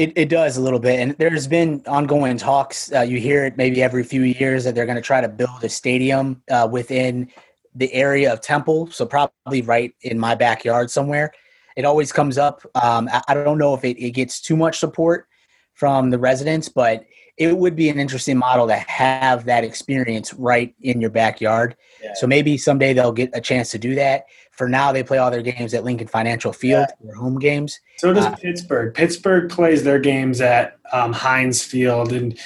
[0.00, 2.90] It, it does a little bit, and there's been ongoing talks.
[2.90, 5.62] Uh, you hear it maybe every few years that they're going to try to build
[5.62, 7.30] a stadium uh, within
[7.74, 11.34] the area of Temple, so probably right in my backyard somewhere.
[11.76, 12.62] It always comes up.
[12.82, 15.28] Um, I, I, don't know if it, it gets too much support
[15.74, 17.04] from the residents, but
[17.36, 21.76] it would be an interesting model to have that experience right in your backyard.
[22.02, 22.14] Yeah.
[22.14, 24.24] So maybe someday they'll get a chance to do that.
[24.60, 27.06] For now, they play all their games at Lincoln Financial Field, yeah.
[27.06, 27.80] their home games.
[27.96, 28.92] So does uh, Pittsburgh.
[28.92, 32.38] Pittsburgh plays their games at um, Heinz Field, and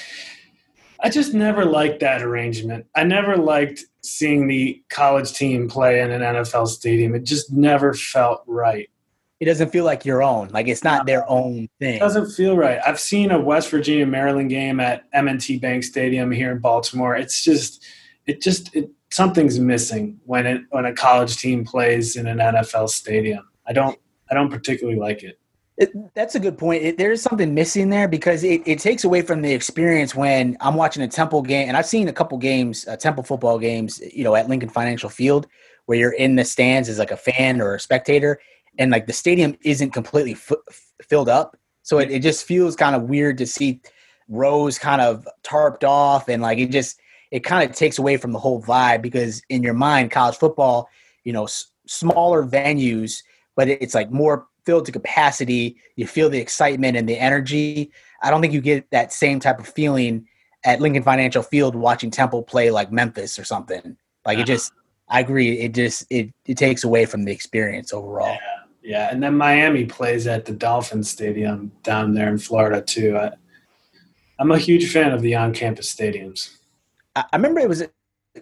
[1.01, 2.85] I just never liked that arrangement.
[2.95, 7.15] I never liked seeing the college team play in an NFL stadium.
[7.15, 8.89] It just never felt right
[9.41, 10.47] it doesn't feel like your own.
[10.53, 11.95] Like it's not their own thing.
[11.95, 12.79] It doesn't feel right.
[12.87, 17.17] I've seen a West Virginia Maryland game at M&T Bank Stadium here in Baltimore.
[17.17, 17.83] It's just
[18.25, 22.89] it just it, something's missing when it when a college team plays in an NFL
[22.89, 23.47] stadium.
[23.65, 23.97] I don't
[24.29, 25.39] I don't particularly like it.
[25.77, 26.83] It, that's a good point.
[26.83, 30.75] It, there's something missing there because it, it takes away from the experience when I'm
[30.75, 34.23] watching a Temple game, and I've seen a couple games, uh, Temple football games, you
[34.23, 35.47] know, at Lincoln Financial Field,
[35.85, 38.39] where you're in the stands as like a fan or a spectator,
[38.79, 40.53] and like the stadium isn't completely f-
[41.01, 43.79] filled up so it, it just feels kind of weird to see
[44.27, 46.99] rows kind of tarped off and like it just
[47.35, 50.89] it kind of takes away from the whole vibe because in your mind college football
[51.25, 53.23] you know s- smaller venues
[53.57, 57.91] but it's like more filled to capacity you feel the excitement and the energy
[58.23, 60.25] i don't think you get that same type of feeling
[60.63, 64.45] at lincoln financial field watching temple play like memphis or something like it uh-huh.
[64.45, 64.71] just
[65.09, 68.61] i agree it just it, it takes away from the experience overall yeah.
[68.87, 73.17] Yeah, and then Miami plays at the Dolphin Stadium down there in Florida too.
[73.17, 73.31] I,
[74.37, 76.54] am a huge fan of the on-campus stadiums.
[77.15, 77.83] I remember it was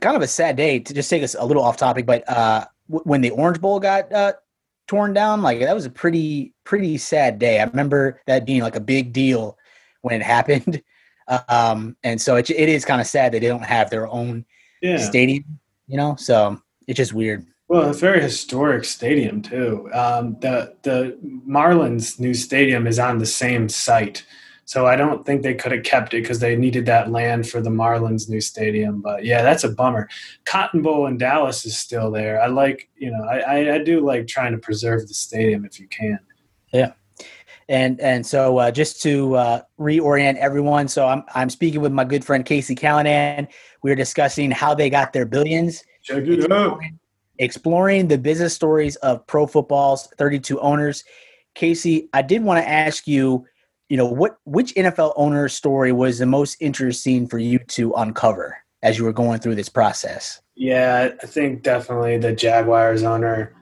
[0.02, 2.66] kind of a sad day to just take us a little off topic, but uh,
[2.90, 4.34] w- when the Orange Bowl got uh,
[4.88, 7.60] torn down, like that was a pretty pretty sad day.
[7.60, 9.58] I remember that being like a big deal
[10.02, 10.82] when it happened,
[11.48, 14.46] um, and so it, it is kind of sad that they don't have their own
[14.82, 14.98] yeah.
[14.98, 15.60] stadium.
[15.88, 17.46] You know, so it's just weird.
[17.68, 19.90] Well, it's a very historic stadium too.
[19.94, 21.18] Um, the the
[21.48, 24.26] Marlins new stadium is on the same site
[24.66, 27.62] So I don't think they could have kept it because they needed that land for
[27.62, 29.02] the Marlins' new stadium.
[29.02, 30.08] But yeah, that's a bummer.
[30.46, 32.42] Cotton Bowl in Dallas is still there.
[32.42, 35.80] I like, you know, I, I, I do like trying to preserve the stadium if
[35.80, 36.20] you can.
[36.74, 36.94] Yeah.
[37.70, 42.04] And and so uh, just to uh, reorient everyone, so I'm I'm speaking with my
[42.04, 43.48] good friend Casey Callanan.
[43.84, 45.84] We are discussing how they got their billions.
[46.04, 46.82] Check it out.
[47.40, 51.06] exploring the business stories of pro football's 32 owners.
[51.56, 53.46] Casey, I did want to ask you,
[53.94, 58.58] you know, what which NFL owner story was the most interesting for you to uncover
[58.82, 60.42] as you were going through this process?
[60.56, 63.54] Yeah, I think definitely the Jaguars owner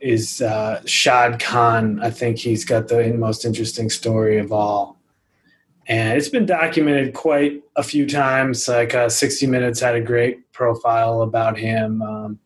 [0.00, 1.98] is uh, Shad Khan.
[2.02, 4.98] I think he's got the most interesting story of all.
[5.86, 8.68] And it's been documented quite a few times.
[8.68, 12.02] Like uh, 60 Minutes had a great profile about him.
[12.02, 12.38] Um,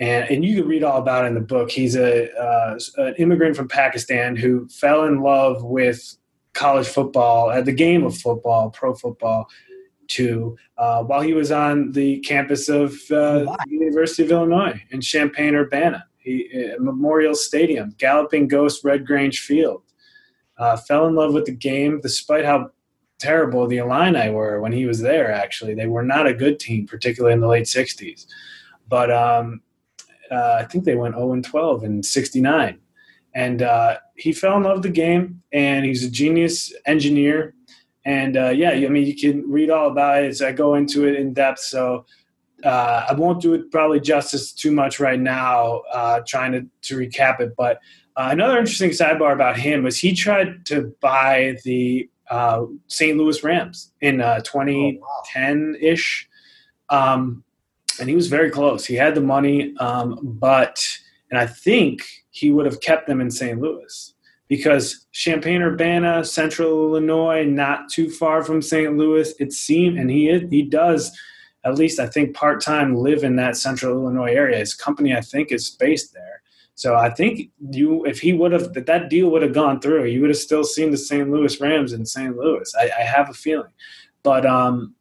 [0.00, 1.70] and, and you can read all about it in the book.
[1.70, 6.17] He's a uh, an immigrant from Pakistan who fell in love with
[6.58, 9.48] college football, at the game of football, pro football,
[10.08, 15.00] too, uh, while he was on the campus of uh, the University of Illinois in
[15.00, 19.82] Champaign Urbana, he, uh, Memorial Stadium, Galloping Ghost Red Grange Field.
[20.56, 22.70] Uh, fell in love with the game despite how
[23.20, 25.30] terrible the Illini were when he was there.
[25.30, 28.26] Actually, they were not a good team, particularly in the late '60s.
[28.88, 29.60] But um,
[30.32, 32.80] uh, I think they went 0 and 12 in '69,
[33.38, 35.40] and uh, he fell in love with the game.
[35.52, 37.54] And he's a genius engineer.
[38.04, 41.14] And uh, yeah, I mean, you can read all about it I go into it
[41.14, 41.60] in depth.
[41.60, 42.04] So
[42.64, 46.98] uh, I won't do it probably justice too much right now, uh, trying to, to
[46.98, 47.54] recap it.
[47.56, 47.76] But
[48.16, 53.16] uh, another interesting sidebar about him was he tried to buy the uh, St.
[53.16, 56.28] Louis Rams in 2010 ish.
[56.90, 57.44] Um,
[58.00, 58.84] and he was very close.
[58.84, 60.84] He had the money, um, but,
[61.30, 63.60] and I think he would have kept them in St.
[63.60, 64.14] Louis
[64.48, 68.96] because Champaign Urbana, Central Illinois, not too far from St.
[68.96, 71.16] Louis, it seemed, and he he does
[71.64, 74.58] at least I think part time live in that Central Illinois area.
[74.58, 76.42] His company, I think, is based there.
[76.74, 80.04] So I think you, if he would have, that that deal would have gone through,
[80.04, 81.28] you would have still seen the St.
[81.28, 82.36] Louis Rams in St.
[82.36, 82.72] Louis.
[82.78, 83.72] I, I have a feeling,
[84.22, 84.94] but um,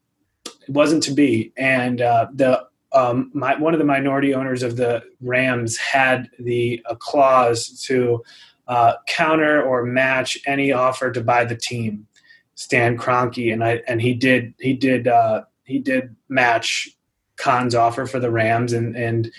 [0.46, 1.54] it wasn't to be.
[1.56, 2.66] And uh, the
[2.98, 8.24] um, my, one of the minority owners of the Rams had the clause to
[8.68, 12.08] uh, counter or match any offer to buy the team.
[12.56, 16.90] Stan Kroenke and I and he did he did uh, he did match
[17.36, 19.32] Khan's offer for the Rams and and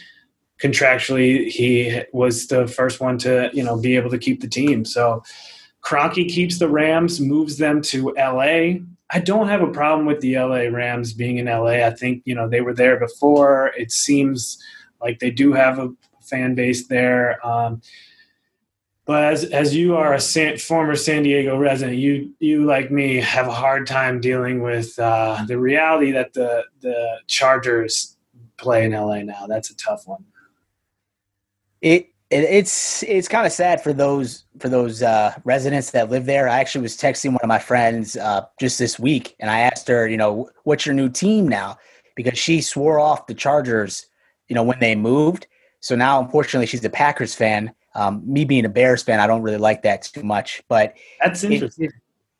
[0.63, 4.85] contractually he was the first one to you know be able to keep the team.
[4.85, 5.25] So
[5.83, 8.79] Kroenke keeps the Rams, moves them to LA.
[9.11, 11.85] I don't have a problem with the LA Rams being in LA.
[11.87, 13.73] I think you know they were there before.
[13.77, 14.63] It seems
[15.01, 15.91] like they do have a
[16.21, 17.45] fan base there.
[17.47, 17.81] Um,
[19.07, 23.17] but as as you are a San, former San Diego resident, you you like me
[23.17, 28.19] have a hard time dealing with uh, the reality that the the Chargers
[28.59, 29.47] play in LA now.
[29.47, 30.25] That's a tough one.
[31.81, 36.27] It, it it's it's kind of sad for those for those uh, residents that live
[36.27, 36.49] there.
[36.49, 39.89] I actually was texting one of my friends uh, just this week, and I asked
[39.89, 41.79] her, you know, what's your new team now?
[42.17, 44.07] Because she swore off the Chargers,
[44.49, 45.47] you know, when they moved.
[45.81, 47.73] So now, unfortunately, she's a Packers fan.
[47.95, 50.63] Um, me being a Bears fan, I don't really like that too much.
[50.69, 51.91] But That's interesting.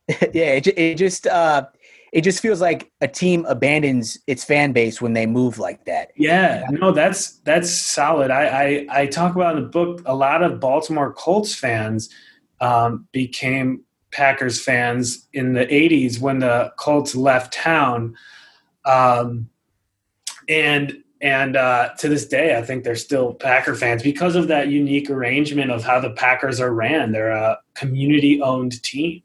[0.07, 1.65] It, yeah, it, it just uh,
[2.11, 6.11] it just feels like a team abandons its fan base when they move like that.
[6.15, 8.31] Yeah, no, that's that's solid.
[8.31, 12.09] I, I, I talk about in the book a lot of Baltimore Colts fans
[12.61, 18.15] um, became Packers fans in the '80s when the Colts left town,
[18.85, 19.49] um,
[20.47, 24.69] and and uh, to this day, I think they're still Packer fans because of that
[24.69, 27.11] unique arrangement of how the Packers are ran.
[27.11, 29.21] They're a community-owned team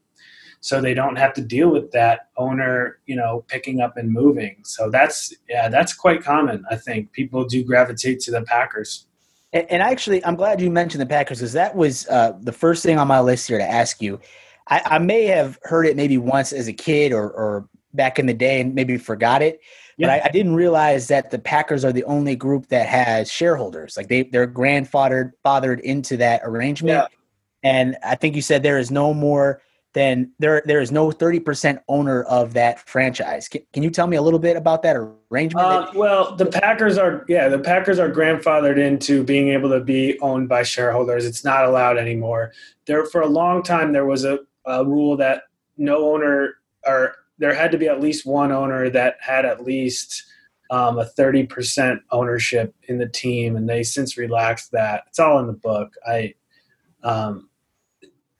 [0.65, 4.57] so they don't have to deal with that owner, you know, picking up and moving.
[4.65, 6.65] So that's yeah, that's quite common.
[6.71, 9.07] I think people do gravitate to the Packers.
[9.53, 12.83] And, and actually, I'm glad you mentioned the Packers because that was uh, the first
[12.83, 14.19] thing on my list here to ask you.
[14.67, 18.25] I, I, may have heard it maybe once as a kid or, or back in
[18.25, 19.61] the day and maybe forgot it.
[19.99, 23.99] But I, I, didn't realize that the Packers are the only group that has shareholders.
[23.99, 27.07] Like they, they're grandfathered fathered into that arrangement.
[27.11, 27.71] Yeah.
[27.71, 29.61] And I think you said there is no more
[29.95, 33.49] then there there is no 30% owner of that franchise.
[33.49, 35.67] Can, can you tell me a little bit about that arrangement?
[35.67, 40.19] Uh, well, the Packers are yeah, the Packers are grandfathered into being able to be
[40.21, 41.25] owned by shareholders.
[41.25, 42.53] It's not allowed anymore.
[42.87, 45.45] There for a long time there was a, a rule that
[45.79, 50.25] no owner or there had to be at least one owner that had at least
[50.71, 55.05] um, a 30% ownership in the team and they since relaxed that.
[55.09, 55.95] It's all in the book.
[56.07, 56.35] I
[57.03, 57.49] um,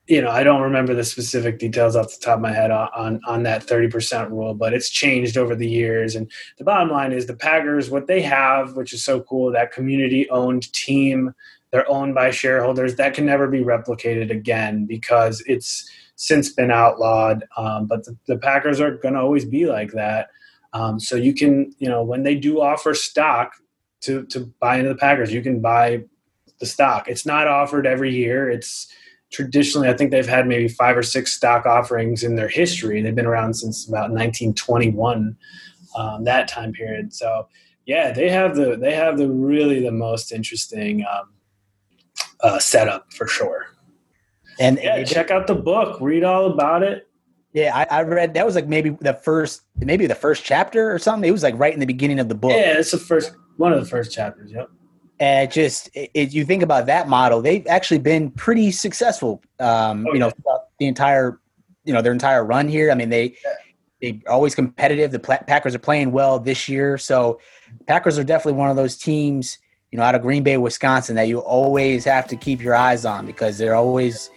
[0.07, 2.89] you know, I don't remember the specific details off the top of my head on,
[2.95, 6.15] on, on that 30% rule, but it's changed over the years.
[6.15, 9.71] And the bottom line is the Packers, what they have, which is so cool, that
[9.71, 11.33] community owned team,
[11.71, 17.43] they're owned by shareholders, that can never be replicated again because it's since been outlawed.
[17.57, 20.29] Um, but the, the, Packers are going to always be like that.
[20.73, 23.53] Um, so you can, you know, when they do offer stock
[24.01, 26.03] to, to buy into the Packers, you can buy
[26.59, 27.07] the stock.
[27.07, 28.49] It's not offered every year.
[28.49, 28.87] It's,
[29.31, 33.01] traditionally, I think they've had maybe five or six stock offerings in their history.
[33.01, 35.35] They've been around since about 1921,
[35.97, 37.13] um, that time period.
[37.13, 37.47] So,
[37.85, 41.29] yeah, they have the they have the really the most interesting um,
[42.41, 43.67] uh, setup for sure.
[44.59, 47.07] And yeah, check out the book, read all about it.
[47.53, 50.99] Yeah, I, I, read that was like maybe the first, maybe the first chapter or
[50.99, 51.27] something.
[51.27, 52.51] It was like right in the beginning of the book.
[52.51, 54.51] Yeah, it's the first one of the first chapters.
[54.51, 54.69] Yep
[55.19, 59.41] and just it, you think about that model, they've actually been pretty successful.
[59.59, 60.31] Um, oh, you know,
[60.79, 61.39] the entire
[61.85, 62.91] you know their entire run here.
[62.91, 63.53] I mean, they yeah.
[64.01, 65.11] they always competitive.
[65.11, 67.39] The Packers are playing well this year, so
[67.87, 69.59] Packers are definitely one of those teams.
[69.91, 73.05] You know, out of Green Bay, Wisconsin, that you always have to keep your eyes
[73.05, 74.29] on because they're always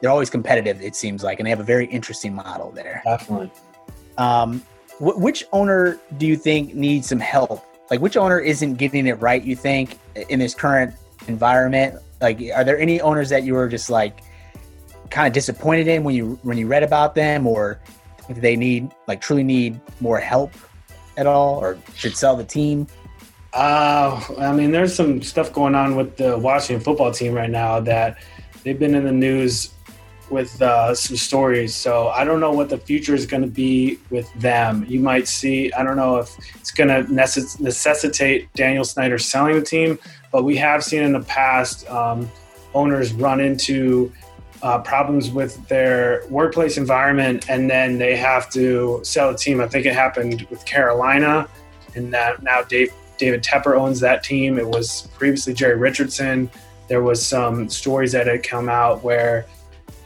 [0.00, 0.82] they're always competitive.
[0.82, 3.00] It seems like, and they have a very interesting model there.
[3.04, 3.50] Definitely.
[4.18, 4.60] Um,
[4.98, 9.14] wh- which owner do you think needs some help like which owner isn't getting it
[9.14, 10.94] right you think in this current
[11.26, 12.00] environment?
[12.20, 14.20] Like are there any owners that you were just like
[15.10, 17.46] kind of disappointed in when you when you read about them?
[17.46, 17.80] Or
[18.28, 20.52] do they need like truly need more help
[21.16, 22.86] at all or should sell the team?
[23.54, 27.80] Uh i mean there's some stuff going on with the washington football team right now
[27.80, 28.18] that
[28.62, 29.70] they've been in the news
[30.30, 31.74] with uh, some stories.
[31.74, 34.84] So I don't know what the future is going to be with them.
[34.88, 39.54] You might see, I don't know if it's going to necess- necessitate Daniel Snyder selling
[39.54, 39.98] the team,
[40.32, 42.30] but we have seen in the past um,
[42.74, 44.12] owners run into
[44.62, 49.60] uh, problems with their workplace environment and then they have to sell the team.
[49.60, 51.48] I think it happened with Carolina,
[51.94, 54.58] and that now Dave, David Tepper owns that team.
[54.58, 56.50] It was previously Jerry Richardson.
[56.88, 59.46] There was some stories that had come out where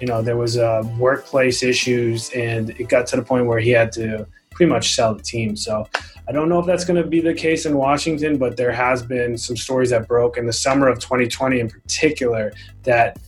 [0.02, 3.70] you know there was uh, workplace issues and it got to the point where he
[3.70, 5.56] had to pretty much sell the team.
[5.56, 5.88] So
[6.28, 9.02] i don't know if that's going to be the case in washington but there has
[9.02, 12.52] been some stories that broke in the summer of 2020 in particular
[12.84, 13.18] that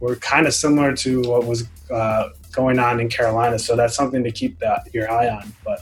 [0.00, 3.58] were kind of similar to what was uh, going on in carolina.
[3.58, 5.52] So that's something to keep that, your eye on.
[5.64, 5.80] But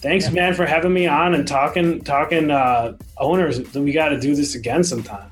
[0.00, 0.32] thanks yeah.
[0.32, 3.60] man for having me on and talking talking uh, owners.
[3.74, 5.30] We got to do this again sometime.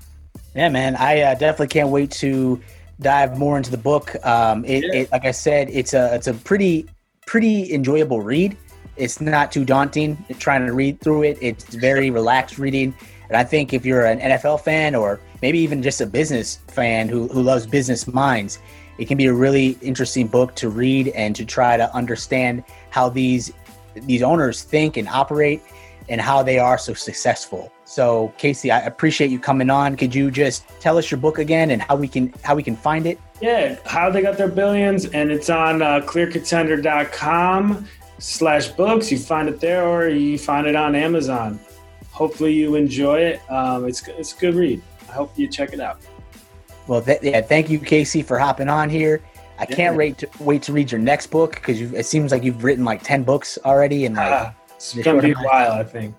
[0.54, 0.96] Yeah man.
[0.96, 2.60] I uh, definitely can't wait to
[3.00, 4.14] dive more into the book.
[4.26, 5.00] Um, it, yeah.
[5.02, 6.86] it, like I said, it's a it's a pretty
[7.26, 8.56] pretty enjoyable read.
[8.96, 11.38] It's not too daunting trying to read through it.
[11.40, 12.94] It's very relaxed reading,
[13.28, 17.08] and I think if you're an NFL fan or maybe even just a business fan
[17.08, 18.58] who who loves business minds,
[18.98, 23.08] it can be a really interesting book to read and to try to understand how
[23.08, 23.52] these
[23.94, 25.62] these owners think and operate
[26.08, 27.72] and how they are so successful.
[27.88, 29.96] So Casey, I appreciate you coming on.
[29.96, 32.76] Could you just tell us your book again and how we can how we can
[32.76, 33.18] find it?
[33.40, 39.10] Yeah, how they got their billions, and it's on uh, clearcontender.com slash books.
[39.10, 41.58] You find it there, or you find it on Amazon.
[42.10, 43.50] Hopefully, you enjoy it.
[43.50, 44.82] Um, it's it's a good read.
[45.08, 45.98] I hope you check it out.
[46.88, 49.22] Well, th- yeah, thank you, Casey, for hopping on here.
[49.58, 49.76] I yeah.
[49.76, 52.84] can't wait to wait to read your next book because it seems like you've written
[52.84, 56.14] like ten books already, and like uh, it's gonna be a while, I think.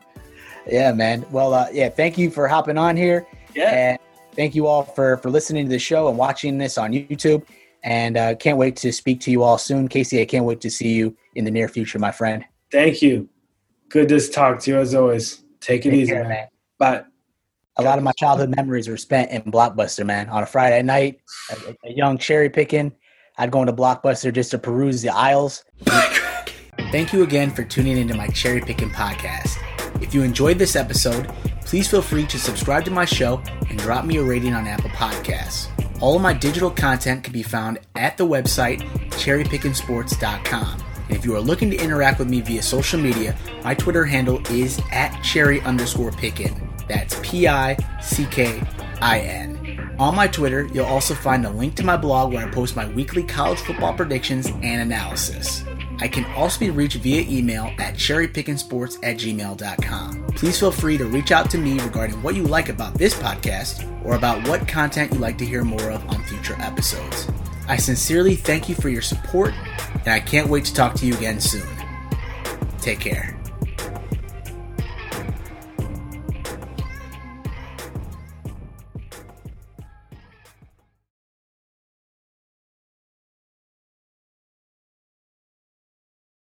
[0.68, 1.26] Yeah, man.
[1.32, 3.26] Well, uh, yeah, thank you for hopping on here.
[3.55, 3.70] Yeah.
[3.72, 3.99] And
[4.36, 7.43] thank you all for for listening to the show and watching this on YouTube.
[7.84, 10.22] And uh, can't wait to speak to you all soon, Casey.
[10.22, 12.43] I can't wait to see you in the near future, my friend.
[12.72, 13.30] Thank you.
[13.89, 15.43] Good to talk to you as always.
[15.62, 16.47] Take it Take easy, care, man.
[16.78, 17.03] Bye.
[17.78, 20.28] A lot of my childhood memories were spent in Blockbuster, man.
[20.30, 22.91] On a Friday night, a, a young cherry picking,
[23.38, 25.64] I'd go into Blockbuster just to peruse the aisles.
[26.91, 29.57] Thank you again for tuning into my CherryPickin podcast.
[30.01, 31.27] If you enjoyed this episode,
[31.65, 34.89] please feel free to subscribe to my show and drop me a rating on Apple
[34.91, 35.67] Podcasts.
[36.01, 38.81] All of my digital content can be found at the website
[39.11, 40.83] cherrypickinsports.com.
[41.07, 44.41] And if you are looking to interact with me via social media, my Twitter handle
[44.51, 46.69] is at cherry underscore pickin.
[46.87, 48.61] That's P I C K
[49.01, 49.95] I N.
[49.99, 52.87] On my Twitter, you'll also find a link to my blog where I post my
[52.87, 55.63] weekly college football predictions and analysis.
[56.00, 60.26] I can also be reached via email at cherrypickinsports at gmail.com.
[60.36, 63.86] Please feel free to reach out to me regarding what you like about this podcast
[64.06, 67.30] or about what content you'd like to hear more of on future episodes.
[67.68, 69.54] I sincerely thank you for your support,
[69.93, 71.68] and I can't wait to talk to you again soon.
[72.80, 73.38] Take care.